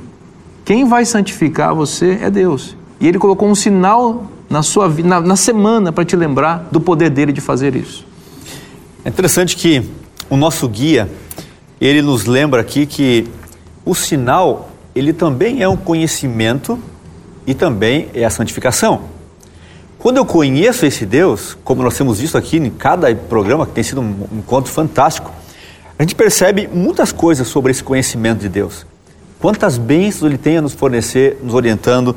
Quem 0.63 0.87
vai 0.87 1.07
santificar 1.07 1.75
você 1.75 2.19
é 2.21 2.29
Deus. 2.29 2.77
E 3.01 3.09
Ele 3.09 3.19
colocou 3.19 3.49
um 3.49 3.55
sinal 3.55 4.27
na 4.51 4.63
sua 4.63 4.87
na, 4.87 5.23
na 5.23 5.37
semana 5.37 5.91
para 5.91 6.05
te 6.05 6.15
lembrar 6.15 6.69
do 6.71 6.83
poder 6.83 7.09
dele 7.09 7.33
de 7.33 7.41
fazer 7.41 7.75
isso. 7.75 8.07
É 9.03 9.09
interessante 9.09 9.57
que 9.57 9.83
o 10.29 10.37
nosso 10.37 10.69
guia 10.69 11.11
ele 11.81 12.03
nos 12.03 12.27
lembra 12.27 12.61
aqui 12.61 12.85
que 12.85 13.27
o 13.87 13.95
sinal 13.95 14.74
ele 14.95 15.13
também 15.13 15.63
é 15.63 15.69
um 15.69 15.77
conhecimento 15.77 16.79
e 17.47 17.55
também 17.55 18.09
é 18.15 18.25
a 18.25 18.31
santificação. 18.31 19.03
Quando 19.99 20.19
eu 20.19 20.27
conheço 20.27 20.85
esse 20.85 21.07
Deus, 21.07 21.57
como 21.65 21.83
nós 21.83 21.97
temos 21.97 22.21
visto 22.21 22.37
aqui 22.37 22.59
em 22.59 22.71
cada 22.71 23.15
programa, 23.15 23.67
que 23.67 23.73
tem 23.73 23.83
sido 23.83 24.03
um 24.03 24.29
encontro 24.33 24.71
fantástico, 24.71 25.31
a 25.99 26.03
gente 26.03 26.15
percebe 26.15 26.69
muitas 26.73 27.11
coisas 27.11 27.49
sobre 27.49 27.71
esse 27.71 27.83
conhecimento 27.83 28.41
de 28.41 28.49
Deus. 28.49 28.85
Quantas 29.41 29.79
bênçãos 29.79 30.25
Ele 30.25 30.39
tem 30.39 30.59
a 30.59 30.63
nos 30.63 30.75
fornecer, 30.75 31.39
nos 31.43 31.55
orientando. 31.55 32.17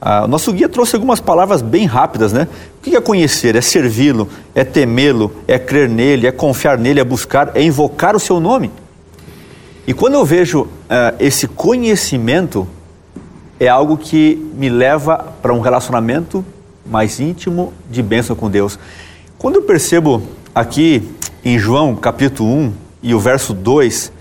Ah, 0.00 0.26
nosso 0.26 0.52
guia 0.52 0.68
trouxe 0.68 0.96
algumas 0.96 1.20
palavras 1.20 1.62
bem 1.62 1.86
rápidas, 1.86 2.32
né? 2.32 2.48
O 2.78 2.82
que 2.82 2.96
é 2.96 3.00
conhecer? 3.00 3.56
É 3.56 3.60
servi-lo, 3.60 4.28
é 4.54 4.64
temê-lo, 4.64 5.34
é 5.46 5.58
crer 5.58 5.88
nele, 5.88 6.26
é 6.26 6.32
confiar 6.32 6.76
nele, 6.76 7.00
é 7.00 7.04
buscar, 7.04 7.52
é 7.54 7.62
invocar 7.62 8.16
o 8.16 8.20
seu 8.20 8.40
nome. 8.40 8.70
E 9.86 9.92
quando 9.92 10.14
eu 10.14 10.24
vejo 10.24 10.68
ah, 10.88 11.14
esse 11.18 11.48
conhecimento, 11.48 12.68
é 13.58 13.68
algo 13.68 13.96
que 13.96 14.36
me 14.54 14.68
leva 14.68 15.32
para 15.40 15.52
um 15.52 15.60
relacionamento 15.60 16.44
mais 16.86 17.18
íntimo 17.18 17.72
de 17.90 18.02
bênção 18.02 18.36
com 18.36 18.50
Deus. 18.50 18.78
Quando 19.38 19.56
eu 19.56 19.62
percebo 19.62 20.22
aqui 20.54 21.08
em 21.44 21.58
João 21.58 21.96
capítulo 21.96 22.48
1 22.48 22.72
e 23.02 23.14
o 23.14 23.18
verso 23.18 23.52
2 23.52 24.12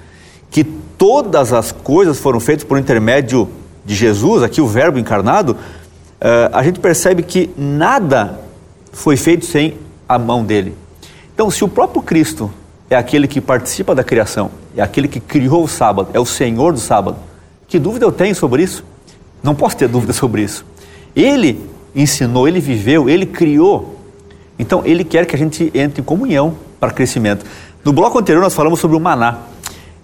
que 0.50 0.64
todas 0.64 1.54
as 1.54 1.72
coisas 1.72 2.20
foram 2.20 2.40
feitas 2.40 2.64
por 2.64 2.78
intermédio 2.78 3.48
de 3.86 3.96
Jesus, 3.96 4.44
aqui 4.44 4.62
o 4.62 4.68
Verbo 4.68 5.00
encarnado, 5.00 5.54
uh, 5.54 6.50
a 6.52 6.62
gente 6.62 6.80
percebe 6.80 7.24
que 7.24 7.50
nada 7.58 8.40
foi 8.92 9.16
feito 9.16 9.46
sem 9.46 9.78
a 10.08 10.20
mão 10.20 10.44
dele. 10.44 10.76
Então, 11.34 11.50
se 11.50 11.64
o 11.64 11.68
próprio 11.68 12.02
Cristo 12.02 12.52
é 12.90 12.96
aquele 12.96 13.28
que 13.28 13.40
participa 13.40 13.96
da 13.96 14.04
criação, 14.04 14.52
é 14.76 14.82
aquele 14.82 15.08
que 15.08 15.20
criou 15.20 15.64
o 15.64 15.68
sábado, 15.68 16.10
é 16.14 16.20
o 16.20 16.26
Senhor 16.26 16.74
do 16.74 16.80
sábado, 16.80 17.18
Que 17.68 17.80
dúvida 17.80 18.06
eu 18.06 18.12
tenho 18.12 18.36
sobre 18.36 18.64
isso? 18.64 18.84
Não 19.42 19.56
posso 19.56 19.78
ter 19.78 19.88
dúvida 19.88 20.12
sobre 20.14 20.42
isso. 20.44 20.66
Ele 21.16 21.60
ensinou, 21.96 22.48
ele 22.48 22.60
viveu, 22.60 23.10
ele 23.10 23.26
criou. 23.26 23.98
Então, 24.60 24.82
ele 24.86 25.04
quer 25.04 25.26
que 25.26 25.36
a 25.36 25.40
gente 25.40 25.72
entre 25.74 26.02
em 26.02 26.04
comunhão 26.04 26.56
para 26.80 26.92
crescimento. 26.92 27.46
No 27.84 27.94
bloco 27.94 28.20
anterior, 28.20 28.42
nós 28.42 28.54
falamos 28.54 28.80
sobre 28.80 28.96
o 28.98 29.00
maná. 29.00 29.40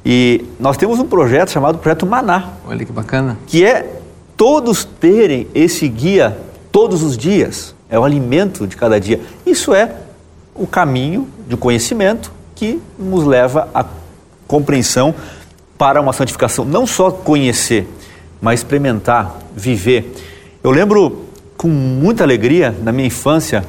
E 0.05 0.45
nós 0.59 0.77
temos 0.77 0.99
um 0.99 1.05
projeto 1.05 1.51
chamado 1.51 1.77
Projeto 1.77 2.05
Maná, 2.05 2.53
Olha 2.65 2.85
que 2.85 2.91
bacana. 2.93 3.37
que 3.45 3.65
é 3.65 3.99
todos 4.37 4.85
terem 4.85 5.47
esse 5.53 5.87
guia 5.89 6.37
todos 6.71 7.03
os 7.03 7.17
dias. 7.17 7.75
É 7.89 7.99
o 7.99 8.03
alimento 8.05 8.65
de 8.65 8.77
cada 8.77 8.99
dia. 8.99 9.19
Isso 9.45 9.73
é 9.73 9.93
o 10.55 10.65
caminho 10.65 11.27
de 11.47 11.57
conhecimento 11.57 12.31
que 12.55 12.81
nos 12.97 13.25
leva 13.25 13.67
à 13.73 13.83
compreensão 14.47 15.13
para 15.77 16.01
uma 16.01 16.13
santificação. 16.13 16.65
Não 16.65 16.87
só 16.87 17.11
conhecer, 17.11 17.87
mas 18.41 18.61
experimentar, 18.61 19.35
viver. 19.55 20.15
Eu 20.63 20.71
lembro 20.71 21.25
com 21.55 21.67
muita 21.67 22.23
alegria, 22.23 22.75
na 22.83 22.91
minha 22.91 23.07
infância, 23.07 23.63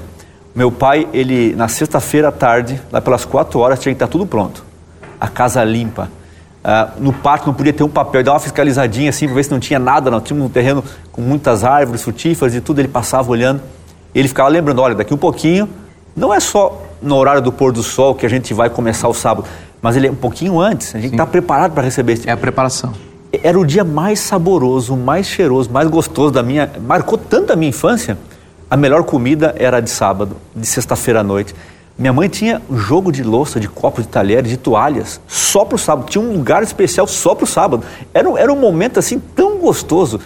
meu 0.54 0.70
pai, 0.70 1.06
ele 1.12 1.54
na 1.54 1.68
sexta-feira 1.68 2.28
à 2.28 2.32
tarde, 2.32 2.80
lá 2.90 3.00
pelas 3.00 3.24
quatro 3.24 3.60
horas, 3.60 3.78
tinha 3.78 3.94
que 3.94 3.96
estar 3.96 4.08
tudo 4.08 4.26
pronto. 4.26 4.64
A 5.20 5.28
casa 5.28 5.62
limpa. 5.64 6.10
Ah, 6.64 6.90
no 6.98 7.12
pátio 7.12 7.46
não 7.46 7.54
podia 7.54 7.72
ter 7.72 7.84
um 7.84 7.88
papel, 7.88 8.22
dava 8.22 8.34
uma 8.34 8.40
fiscalizadinha 8.40 9.10
assim 9.10 9.26
para 9.26 9.36
ver 9.36 9.44
se 9.44 9.50
não 9.50 9.60
tinha 9.60 9.78
nada, 9.78 10.10
não. 10.10 10.20
Tinha 10.20 10.42
um 10.42 10.48
terreno 10.48 10.82
com 11.12 11.22
muitas 11.22 11.64
árvores 11.64 12.02
frutíferas 12.02 12.54
e 12.54 12.60
tudo, 12.60 12.80
ele 12.80 12.88
passava 12.88 13.30
olhando. 13.30 13.62
Ele 14.14 14.28
ficava 14.28 14.48
lembrando: 14.48 14.82
olha, 14.82 14.94
daqui 14.94 15.14
um 15.14 15.18
pouquinho, 15.18 15.68
não 16.16 16.34
é 16.34 16.40
só 16.40 16.82
no 17.00 17.14
horário 17.16 17.40
do 17.40 17.52
pôr 17.52 17.72
do 17.72 17.82
sol 17.82 18.14
que 18.14 18.26
a 18.26 18.28
gente 18.28 18.52
vai 18.52 18.68
começar 18.68 19.08
o 19.08 19.14
sábado, 19.14 19.46
mas 19.82 19.96
ele 19.96 20.06
é 20.08 20.10
um 20.10 20.14
pouquinho 20.16 20.58
antes, 20.60 20.94
a 20.94 20.98
gente 21.00 21.12
está 21.12 21.26
preparado 21.26 21.72
para 21.72 21.82
receber 21.82 22.14
esse 22.14 22.28
É 22.28 22.32
a 22.32 22.36
preparação. 22.36 22.92
era 23.42 23.58
o 23.58 23.64
dia 23.64 23.84
mais 23.84 24.20
saboroso, 24.20 24.96
mais 24.96 25.26
cheiroso, 25.26 25.70
mais 25.70 25.88
gostoso 25.88 26.32
da 26.32 26.42
minha. 26.42 26.70
Marcou 26.86 27.16
tanto 27.18 27.52
a 27.52 27.56
minha 27.56 27.68
infância. 27.70 28.18
A 28.70 28.76
melhor 28.76 29.02
comida 29.04 29.54
era 29.58 29.80
de 29.80 29.88
sábado, 29.90 30.36
de 30.54 30.66
sexta-feira 30.66 31.20
à 31.20 31.22
noite. 31.22 31.54
Minha 31.98 32.12
mãe 32.12 32.28
tinha 32.28 32.62
um 32.70 32.76
jogo 32.76 33.10
de 33.10 33.22
louça, 33.24 33.58
de 33.58 33.66
copos, 33.68 34.04
de 34.04 34.08
talheres, 34.10 34.50
de 34.50 34.56
toalhas, 34.56 35.20
só 35.26 35.64
para 35.64 35.76
o 35.76 35.78
sábado. 35.78 36.08
Tinha 36.08 36.22
um 36.22 36.32
lugar 36.32 36.62
especial 36.62 37.06
só 37.06 37.34
para 37.34 37.44
o 37.44 37.46
sábado. 37.46 37.82
Era, 38.14 38.28
um- 38.28 38.36
era 38.38 38.52
um 38.52 38.56
momento 38.60 38.98
assim 38.98 39.18
tão 39.18 39.58
gostoso. 39.58 40.20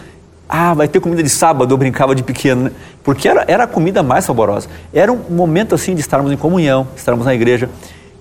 Ah, 0.48 0.74
vai 0.74 0.86
ter 0.86 1.00
comida 1.00 1.22
de 1.22 1.30
sábado, 1.30 1.72
eu 1.72 1.78
brincava 1.78 2.14
de 2.14 2.22
pequeno, 2.22 2.64
né? 2.64 2.72
Porque 3.02 3.26
era, 3.26 3.44
era 3.48 3.64
a 3.64 3.66
comida 3.66 4.02
mais 4.02 4.24
saborosa. 4.26 4.68
Era 4.92 5.10
um 5.10 5.16
momento 5.30 5.74
assim 5.74 5.94
de 5.94 6.00
estarmos 6.02 6.30
em 6.30 6.36
comunhão, 6.36 6.86
estarmos 6.94 7.24
na 7.24 7.34
igreja 7.34 7.70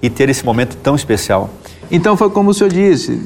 e 0.01 0.09
ter 0.09 0.29
esse 0.29 0.45
momento 0.45 0.75
tão 0.77 0.95
especial. 0.95 1.49
Então 1.89 2.17
foi 2.17 2.29
como 2.29 2.51
o 2.51 2.53
senhor 2.53 2.71
disse. 2.71 3.21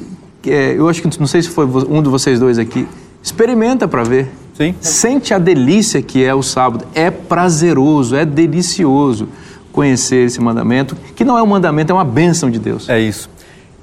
é, 0.46 0.74
eu 0.76 0.88
acho 0.88 1.02
que 1.02 1.20
não 1.20 1.26
sei 1.26 1.42
se 1.42 1.48
foi 1.48 1.64
um 1.64 2.02
de 2.02 2.08
vocês 2.08 2.38
dois 2.38 2.58
aqui. 2.58 2.86
Experimenta 3.22 3.88
para 3.88 4.04
ver. 4.04 4.28
Sim. 4.54 4.74
Sente 4.80 5.34
a 5.34 5.38
delícia 5.38 6.00
que 6.00 6.24
é 6.24 6.34
o 6.34 6.42
sábado. 6.42 6.86
É 6.94 7.10
prazeroso, 7.10 8.16
é 8.16 8.24
delicioso 8.24 9.28
conhecer 9.72 10.24
esse 10.24 10.40
mandamento, 10.40 10.96
que 11.14 11.22
não 11.22 11.36
é 11.36 11.42
um 11.42 11.46
mandamento, 11.46 11.92
é 11.92 11.94
uma 11.94 12.04
bênção 12.04 12.50
de 12.50 12.58
Deus. 12.58 12.88
É 12.88 12.98
isso. 12.98 13.28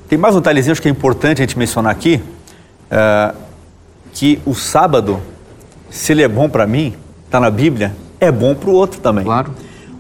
Tem 0.10 0.18
mais 0.18 0.34
um 0.36 0.40
detalhezinho 0.40 0.72
acho 0.72 0.82
que 0.82 0.88
é 0.88 0.92
importante 0.92 1.40
a 1.40 1.46
gente 1.46 1.58
mencionar 1.58 1.92
aqui, 1.92 2.20
é, 2.90 3.34
que 4.12 4.40
o 4.44 4.56
sábado, 4.56 5.20
se 5.92 6.12
ele 6.12 6.24
é 6.24 6.28
bom 6.28 6.50
para 6.50 6.66
mim, 6.66 6.94
está 7.26 7.40
na 7.40 7.52
Bíblia, 7.52 7.96
é 8.20 8.32
bom 8.32 8.56
para 8.56 8.72
o 8.72 8.74
outro 8.74 9.00
também. 9.02 9.24
Claro. 9.24 9.54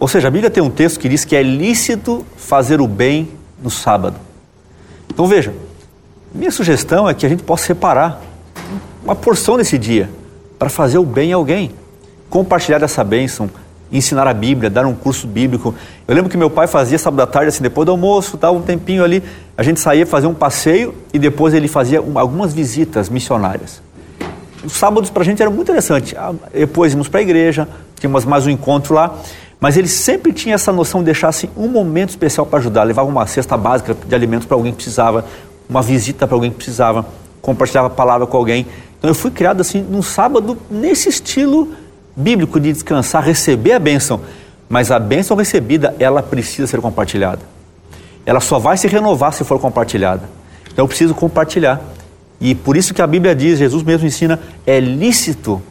Ou 0.04 0.08
seja, 0.10 0.28
a 0.28 0.32
Bíblia 0.32 0.50
tem 0.52 0.62
um 0.62 0.70
texto 0.70 1.00
que 1.00 1.08
diz 1.08 1.24
que 1.24 1.34
é 1.34 1.42
lícito 1.42 2.26
fazer 2.36 2.82
o 2.82 2.88
bem 2.90 3.30
no 3.64 3.70
sábado. 3.70 4.18
Então 5.08 5.26
veja, 5.26 5.54
minha 6.36 6.52
sugestão 6.52 7.08
é 7.08 7.14
que 7.14 7.26
a 7.26 7.30
gente 7.30 7.42
possa 7.42 7.68
separar 7.68 8.22
uma 9.02 9.16
porção 9.16 9.56
desse 9.56 9.78
dia 9.78 10.10
para 10.60 10.68
fazer 10.68 10.98
o 10.98 11.06
bem 11.06 11.32
a 11.32 11.38
alguém, 11.38 11.72
compartilhar 12.30 12.80
dessa 12.80 13.02
bênção, 13.02 13.50
ensinar 13.90 14.28
a 14.28 14.34
Bíblia, 14.34 14.70
dar 14.70 14.86
um 14.86 14.94
curso 14.94 15.26
bíblico. 15.26 15.74
Eu 16.06 16.14
lembro 16.14 16.30
que 16.30 16.36
meu 16.36 16.50
pai 16.50 16.68
fazia 16.68 17.00
sábado 17.00 17.22
à 17.22 17.26
tarde, 17.26 17.48
assim, 17.48 17.64
depois 17.64 17.86
do 17.86 17.94
almoço, 17.94 18.36
dava 18.36 18.58
um 18.58 18.62
tempinho 18.62 19.06
ali, 19.06 19.24
a 19.58 19.64
gente 19.64 19.80
saía 19.80 20.06
fazer 20.06 20.28
um 20.28 20.34
passeio 20.34 20.94
e 21.14 21.18
depois 21.18 21.54
ele 21.54 21.70
fazia 21.70 22.02
um- 22.02 22.20
algumas 22.20 22.54
visitas 22.54 23.08
missionárias. 23.08 23.82
Os 24.66 24.74
sábados 24.74 25.10
para 25.10 25.22
a 25.22 25.26
gente 25.26 25.42
era 25.42 25.50
muito 25.50 25.70
interessante. 25.70 26.14
Ah, 26.18 26.34
Depois 26.54 26.92
íamos 26.92 27.08
para 27.08 27.22
a 27.22 27.24
igreja, 27.24 27.70
tínhamos 27.98 28.26
mais 28.26 28.46
um 28.46 28.50
encontro 28.50 28.94
lá. 28.94 29.16
Mas 29.64 29.78
ele 29.78 29.88
sempre 29.88 30.34
tinha 30.34 30.56
essa 30.56 30.74
noção 30.74 31.00
de 31.00 31.06
deixar 31.06 31.30
assim, 31.30 31.48
um 31.56 31.70
momento 31.70 32.10
especial 32.10 32.46
para 32.46 32.60
ajudar. 32.60 32.84
Levava 32.84 33.08
uma 33.08 33.26
cesta 33.26 33.56
básica 33.56 33.96
de 34.06 34.14
alimentos 34.14 34.46
para 34.46 34.58
alguém 34.58 34.74
que 34.74 34.76
precisava, 34.76 35.24
uma 35.70 35.82
visita 35.82 36.28
para 36.28 36.36
alguém 36.36 36.52
que 36.52 36.58
precisava, 36.58 37.06
compartilhava 37.42 37.88
a 37.88 37.90
palavra 37.90 38.28
com 38.28 38.36
alguém. 38.36 38.68
Então 38.98 39.10
eu 39.10 39.16
fui 39.16 39.32
criado 39.32 39.62
assim, 39.62 39.82
num 39.82 40.02
sábado, 40.02 40.58
nesse 40.70 41.08
estilo 41.08 41.72
bíblico 42.14 42.60
de 42.60 42.74
descansar, 42.74 43.24
receber 43.24 43.72
a 43.72 43.80
bênção. 43.80 44.20
Mas 44.68 44.92
a 44.92 45.00
bênção 45.00 45.38
recebida, 45.38 45.96
ela 45.98 46.22
precisa 46.22 46.68
ser 46.68 46.82
compartilhada. 46.82 47.40
Ela 48.26 48.42
só 48.42 48.60
vai 48.60 48.76
se 48.76 48.90
renovar 48.90 49.32
se 49.32 49.46
for 49.46 49.58
compartilhada. 49.62 50.24
Então 50.74 50.84
eu 50.84 50.90
preciso 50.90 51.16
compartilhar. 51.16 51.80
E 52.42 52.54
por 52.54 52.76
isso 52.76 52.94
que 52.94 53.02
a 53.02 53.08
Bíblia 53.08 53.34
diz, 53.34 53.60
Jesus 53.60 53.82
mesmo 53.82 54.06
ensina, 54.06 54.42
é 54.68 54.82
lícito 54.82 55.62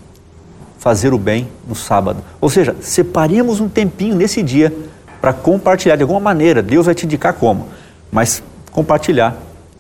fazer 0.82 1.14
o 1.14 1.18
bem 1.18 1.46
no 1.68 1.76
sábado. 1.76 2.18
Ou 2.40 2.50
seja, 2.50 2.74
separemos 2.80 3.60
um 3.60 3.68
tempinho 3.68 4.16
nesse 4.16 4.42
dia 4.42 4.74
para 5.20 5.32
compartilhar 5.32 5.94
de 5.94 6.02
alguma 6.02 6.18
maneira. 6.18 6.60
Deus 6.60 6.86
vai 6.86 6.94
te 6.96 7.06
indicar 7.06 7.34
como, 7.34 7.68
mas 8.10 8.42
compartilhar 8.72 9.36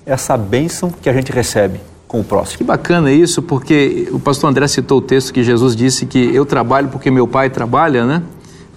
essa 0.06 0.36
bênção 0.36 0.92
que 1.02 1.10
a 1.10 1.12
gente 1.12 1.32
recebe 1.32 1.80
com 2.06 2.20
o 2.20 2.22
Que 2.22 2.28
próximo. 2.28 2.64
bacana 2.66 3.10
isso, 3.10 3.42
porque 3.42 4.08
o 4.12 4.20
pastor 4.20 4.48
André 4.50 4.68
citou 4.68 4.98
o 4.98 5.00
texto 5.02 5.32
que 5.32 5.42
Jesus 5.42 5.74
disse 5.74 6.06
que 6.06 6.32
eu 6.32 6.46
trabalho 6.46 6.86
porque 6.88 7.10
meu 7.10 7.26
pai 7.26 7.50
trabalha, 7.50 8.06
né? 8.06 8.22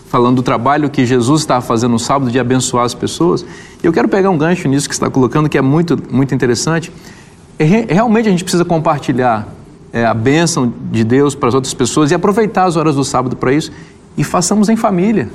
Falando 0.08 0.38
do 0.38 0.42
trabalho 0.44 0.90
que 0.90 1.06
Jesus 1.06 1.42
estava 1.42 1.62
fazendo 1.62 1.92
no 1.92 2.00
sábado 2.00 2.32
de 2.32 2.40
abençoar 2.40 2.86
as 2.86 2.96
pessoas. 2.96 3.46
Eu 3.84 3.94
quero 3.94 4.08
pegar 4.08 4.32
um 4.32 4.38
gancho 4.38 4.68
nisso 4.68 4.90
que 4.90 4.96
você 4.96 5.00
está 5.04 5.12
colocando, 5.12 5.48
que 5.48 5.58
é 5.60 5.62
muito, 5.62 5.96
muito 6.12 6.34
interessante. 6.34 6.92
É, 7.60 7.64
re- 7.66 7.86
Realmente 7.88 8.28
a 8.28 8.32
gente 8.32 8.44
precisa 8.44 8.66
compartilhar 8.66 9.48
é, 9.96 10.06
a 10.06 10.14
bênção 10.14 10.72
de 10.92 11.06
Deus 11.06 11.34
para 11.34 11.48
as 11.48 11.56
outras 11.56 11.74
pessoas 11.74 12.12
e 12.12 12.14
aproveitar 12.14 12.66
as 12.66 12.76
horas 12.76 12.96
do 12.96 13.04
sábado 13.06 13.38
para 13.38 13.54
isso 13.54 13.72
e 14.18 14.26
façamos 14.26 14.68
em 14.68 14.76
família. 14.76 15.30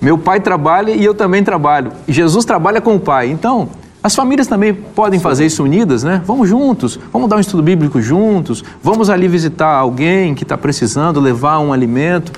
Meu 0.00 0.16
pai 0.16 0.40
trabalha 0.40 0.92
e 0.92 1.04
eu 1.04 1.14
também 1.14 1.44
trabalho. 1.44 1.92
Jesus 2.08 2.46
trabalha 2.46 2.80
com 2.80 2.96
o 2.96 3.00
pai. 3.00 3.30
Então, 3.30 3.68
as 4.02 4.14
famílias 4.14 4.46
também 4.46 4.72
podem 4.72 5.20
fazer 5.20 5.44
isso 5.44 5.62
unidas, 5.62 6.02
né? 6.02 6.22
Vamos 6.24 6.48
juntos, 6.48 6.98
vamos 7.12 7.28
dar 7.28 7.36
um 7.36 7.40
estudo 7.40 7.62
bíblico 7.62 8.00
juntos, 8.00 8.64
vamos 8.82 9.10
ali 9.10 9.28
visitar 9.28 9.76
alguém 9.76 10.34
que 10.34 10.42
está 10.42 10.56
precisando, 10.56 11.20
levar 11.20 11.58
um 11.58 11.70
alimento. 11.70 12.32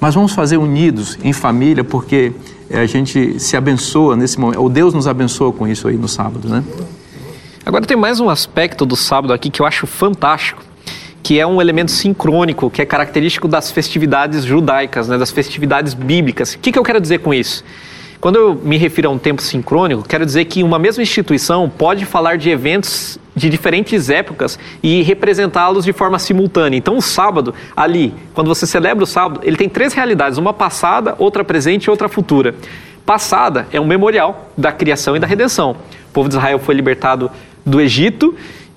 Mas 0.00 0.14
vamos 0.14 0.32
fazer 0.32 0.58
unidos, 0.58 1.18
em 1.24 1.32
família, 1.32 1.82
porque 1.82 2.32
eh, 2.70 2.80
a 2.80 2.86
gente 2.86 3.40
se 3.40 3.56
abençoa 3.56 4.14
nesse 4.14 4.38
momento, 4.38 4.60
ou 4.60 4.68
Deus 4.68 4.94
nos 4.94 5.08
abençoa 5.08 5.52
com 5.52 5.66
isso 5.66 5.88
aí 5.88 5.96
no 5.96 6.06
sábado, 6.06 6.48
né? 6.48 6.62
Agora 7.66 7.84
tem 7.84 7.96
mais 7.96 8.20
um 8.20 8.28
aspecto 8.28 8.86
do 8.86 8.94
sábado 8.94 9.32
aqui 9.32 9.50
que 9.50 9.60
eu 9.60 9.66
acho 9.66 9.86
fantástico, 9.86 10.62
que 11.24 11.40
é 11.40 11.46
um 11.46 11.58
elemento 11.58 11.90
sincrônico, 11.90 12.70
que 12.70 12.82
é 12.82 12.84
característico 12.84 13.48
das 13.48 13.72
festividades 13.72 14.44
judaicas, 14.44 15.08
né, 15.08 15.16
das 15.16 15.30
festividades 15.30 15.94
bíblicas. 15.94 16.52
O 16.52 16.58
que, 16.58 16.70
que 16.70 16.78
eu 16.78 16.82
quero 16.82 17.00
dizer 17.00 17.20
com 17.20 17.32
isso? 17.32 17.64
Quando 18.20 18.36
eu 18.36 18.54
me 18.54 18.76
refiro 18.76 19.08
a 19.08 19.10
um 19.10 19.18
tempo 19.18 19.40
sincrônico, 19.40 20.06
quero 20.06 20.26
dizer 20.26 20.44
que 20.44 20.62
uma 20.62 20.78
mesma 20.78 21.02
instituição 21.02 21.68
pode 21.68 22.04
falar 22.04 22.36
de 22.36 22.50
eventos 22.50 23.18
de 23.34 23.48
diferentes 23.48 24.10
épocas 24.10 24.58
e 24.82 25.02
representá-los 25.02 25.86
de 25.86 25.94
forma 25.94 26.18
simultânea. 26.18 26.76
Então, 26.76 26.96
o 26.98 27.02
sábado, 27.02 27.54
ali, 27.74 28.14
quando 28.34 28.48
você 28.48 28.66
celebra 28.66 29.02
o 29.02 29.06
sábado, 29.06 29.40
ele 29.44 29.56
tem 29.56 29.68
três 29.68 29.94
realidades: 29.94 30.36
uma 30.36 30.52
passada, 30.52 31.14
outra 31.18 31.42
presente 31.42 31.84
e 31.84 31.90
outra 31.90 32.08
futura. 32.08 32.54
Passada 33.04 33.66
é 33.72 33.80
um 33.80 33.86
memorial 33.86 34.50
da 34.56 34.72
criação 34.72 35.16
e 35.16 35.18
da 35.18 35.26
redenção. 35.26 35.72
O 35.72 36.12
povo 36.12 36.28
de 36.28 36.34
Israel 36.34 36.58
foi 36.58 36.74
libertado 36.74 37.30
do 37.64 37.80
Egito 37.80 38.34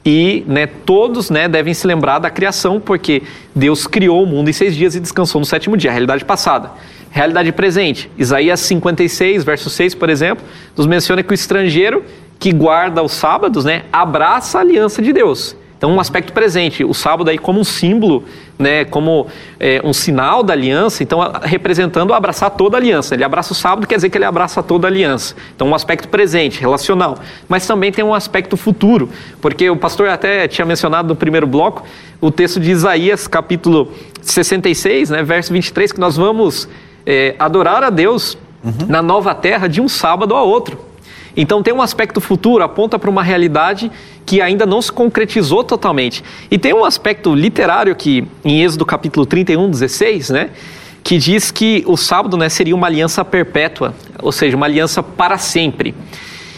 e 0.10 0.46
né, 0.48 0.66
todos 0.66 1.30
né, 1.30 1.50
devem 1.50 1.74
se 1.74 1.86
lembrar 1.86 2.20
da 2.20 2.30
criação, 2.30 2.80
porque 2.80 3.24
Deus 3.54 3.86
criou 3.86 4.24
o 4.24 4.26
mundo 4.26 4.50
em 4.50 4.54
seis 4.54 4.74
dias 4.74 4.96
e 4.96 5.02
descansou 5.02 5.38
no 5.38 5.46
sétimo 5.46 5.76
dia, 5.76 5.90
a 5.90 5.94
realidade 5.94 6.24
passada. 6.24 6.72
Realidade 7.12 7.52
presente, 7.52 8.10
Isaías 8.18 8.62
56, 8.62 9.44
verso 9.44 9.70
6, 9.70 9.96
por 9.96 10.10
exemplo, 10.10 10.46
nos 10.78 10.88
menciona 10.88 11.22
que 11.22 11.34
o 11.34 11.36
estrangeiro 11.36 12.06
que 12.40 12.54
guarda 12.54 13.04
os 13.04 13.12
sábados 13.12 13.66
né, 13.66 13.84
abraça 13.92 14.60
a 14.60 14.62
aliança 14.62 15.02
de 15.02 15.12
Deus. 15.12 15.58
Então, 15.78 15.92
um 15.92 16.00
aspecto 16.00 16.34
presente, 16.34 16.84
o 16.84 16.94
sábado 16.94 17.30
aí 17.30 17.38
como 17.38 17.60
um 17.60 17.64
símbolo, 17.64 18.24
né, 18.58 18.84
como 18.86 19.28
é, 19.60 19.80
um 19.84 19.94
sinal 19.94 20.42
da 20.42 20.52
aliança, 20.54 21.04
então 21.04 21.20
representando 21.44 22.14
abraçar 22.14 22.50
toda 22.50 22.76
a 22.76 22.80
aliança. 22.80 23.14
Ele 23.14 23.24
abraça 23.24 23.54
o 23.54 23.56
sábado, 23.56 23.86
quer 23.86 23.96
dizer 23.96 24.10
que 24.10 24.18
ele 24.18 24.26
abraça 24.26 24.64
toda 24.64 24.88
a 24.88 24.90
aliança. 24.90 25.36
Então, 25.56 25.68
um 25.68 25.76
aspecto 25.76 26.08
presente, 26.08 26.60
relacional. 26.60 27.20
Mas 27.48 27.68
também 27.68 27.92
tem 27.92 28.04
um 28.04 28.14
aspecto 28.14 28.58
futuro, 28.58 29.10
porque 29.40 29.70
o 29.70 29.78
pastor 29.78 30.10
até 30.10 30.48
tinha 30.48 30.66
mencionado 30.66 31.10
no 31.10 31.16
primeiro 31.16 31.46
bloco 31.46 31.86
o 32.20 32.32
texto 32.32 32.60
de 32.60 32.72
Isaías, 32.72 33.28
capítulo 33.28 33.92
66, 34.24 35.12
né, 35.12 35.22
verso 35.22 35.54
23, 35.54 35.92
que 35.92 36.00
nós 36.00 36.18
vamos 36.18 36.68
é, 37.06 37.36
adorar 37.38 37.84
a 37.84 37.92
Deus 37.92 38.36
na 38.88 39.02
nova 39.02 39.34
terra 39.34 39.68
de 39.68 39.80
um 39.80 39.88
sábado 39.88 40.36
a 40.36 40.42
outro. 40.42 40.87
Então 41.38 41.62
tem 41.62 41.72
um 41.72 41.84
aspecto 41.84 42.20
futuro, 42.20 42.64
aponta 42.64 42.98
para 42.98 43.12
uma 43.12 43.22
realidade 43.22 43.92
que 44.26 44.42
ainda 44.42 44.66
não 44.66 44.82
se 44.82 44.92
concretizou 44.92 45.64
totalmente. 45.64 46.24
E 46.50 46.58
tem 46.58 46.74
um 46.74 46.84
aspecto 46.84 47.34
literário 47.36 47.96
que, 47.96 48.28
em 48.44 48.64
Êxodo 48.64 48.84
capítulo 48.84 49.24
31, 49.24 49.70
16, 49.70 50.32
né? 50.32 50.50
Que 51.04 51.20
diz 51.20 51.52
que 51.52 51.84
o 51.86 51.96
sábado 51.96 52.36
né, 52.36 52.50
seria 52.50 52.76
uma 52.76 52.88
aliança 52.88 53.24
perpétua, 53.24 53.94
ou 54.20 54.32
seja, 54.32 54.58
uma 54.58 54.66
aliança 54.66 55.04
para 55.04 55.38
sempre. 55.38 55.94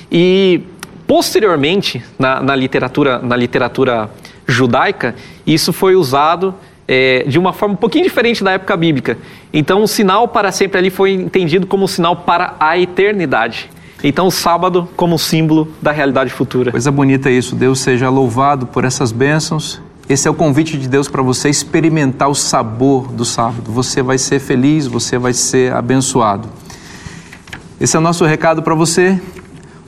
E 0.10 0.62
posteriormente, 1.06 2.02
na, 2.18 2.42
na 2.42 2.56
literatura, 2.56 3.20
na 3.20 3.36
literatura 3.36 4.10
judaica, 4.48 5.14
isso 5.46 5.74
foi 5.74 5.96
usado 5.96 6.56
é, 6.88 7.24
de 7.28 7.38
uma 7.38 7.54
forma 7.54 7.74
um 7.74 7.78
pouquinho 7.78 8.06
diferente 8.06 8.44
da 8.44 8.54
época 8.54 8.76
bíblica. 8.76 9.18
Então, 9.54 9.84
o 9.84 9.88
sinal 9.88 10.28
para 10.28 10.52
sempre 10.52 10.80
ali 10.80 10.90
foi 10.90 11.12
entendido 11.12 11.68
como 11.68 11.84
um 11.84 11.88
sinal 11.88 12.16
para 12.16 12.56
a 12.60 12.80
eternidade. 12.80 13.70
Então, 14.04 14.28
o 14.28 14.32
sábado 14.32 14.88
como 14.96 15.20
símbolo 15.20 15.68
da 15.82 15.92
realidade 15.92 16.32
futura. 16.32 16.72
Coisa 16.72 16.92
bonita 16.92 17.30
isso. 17.30 17.56
Deus 17.56 17.80
seja 17.80 18.10
louvado 18.10 18.66
por 18.66 18.86
essas 18.86 19.12
bênçãos. 19.12 19.82
Esse 20.08 20.28
é 20.28 20.32
o 20.32 20.34
convite 20.34 20.78
de 20.78 20.88
Deus 20.88 21.08
para 21.08 21.22
você 21.22 21.50
experimentar 21.50 22.30
o 22.30 22.34
sabor 22.34 23.12
do 23.12 23.26
sábado. 23.26 23.72
Você 23.72 24.02
vai 24.02 24.18
ser 24.18 24.40
feliz, 24.40 24.88
você 24.88 25.18
vai 25.18 25.34
ser 25.34 25.74
abençoado. 25.74 26.50
Esse 27.80 27.96
é 27.96 28.00
o 28.00 28.02
nosso 28.02 28.26
recado 28.26 28.64
para 28.64 28.74
você. 28.74 29.20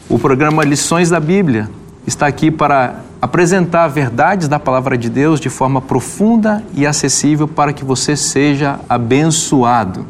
O 0.10 0.19
programa 0.19 0.63
Lições 0.63 1.10
da 1.10 1.19
Bíblia 1.19 1.69
está 2.06 2.28
aqui 2.28 2.52
para 2.52 3.02
apresentar 3.21 3.88
verdades 3.88 4.47
da 4.47 4.60
palavra 4.60 4.97
de 4.97 5.10
Deus 5.10 5.39
de 5.39 5.50
forma 5.50 5.82
profunda 5.82 6.63
e 6.74 6.86
acessível 6.86 7.47
para 7.47 7.71
que 7.71 7.86
você 7.86 8.15
seja 8.15 8.80
abençoado. 8.89 10.06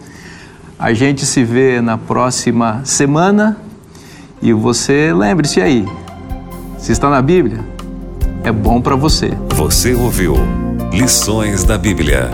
A 0.80 0.92
gente 0.94 1.26
se 1.26 1.44
vê 1.44 1.80
na 1.80 1.98
próxima 1.98 2.82
semana 2.84 3.58
e 4.42 4.54
você 4.54 5.14
lembre-se 5.14 5.62
aí, 5.62 5.86
se 6.78 6.92
está 6.92 7.10
na 7.10 7.22
Bíblia, 7.22 7.60
é 8.44 8.52
bom 8.52 8.82
para 8.82 8.96
você. 8.96 9.32
Você 9.56 9.94
ouviu 9.94 10.36
Lições 10.92 11.64
da 11.64 11.78
Bíblia. 11.78 12.30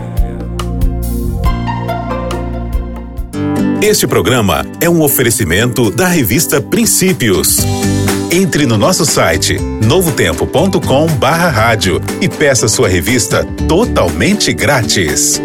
Este 3.81 4.07
programa 4.07 4.65
é 4.81 4.89
um 4.89 5.01
oferecimento 5.01 5.91
da 5.91 6.07
revista 6.07 6.59
Princípios. 6.59 7.57
Entre 8.31 8.65
no 8.65 8.77
nosso 8.77 9.05
site 9.05 9.59
novotempo.com/rádio 9.59 12.01
e 12.19 12.27
peça 12.27 12.67
sua 12.67 12.89
revista 12.89 13.45
totalmente 13.67 14.51
grátis. 14.51 15.39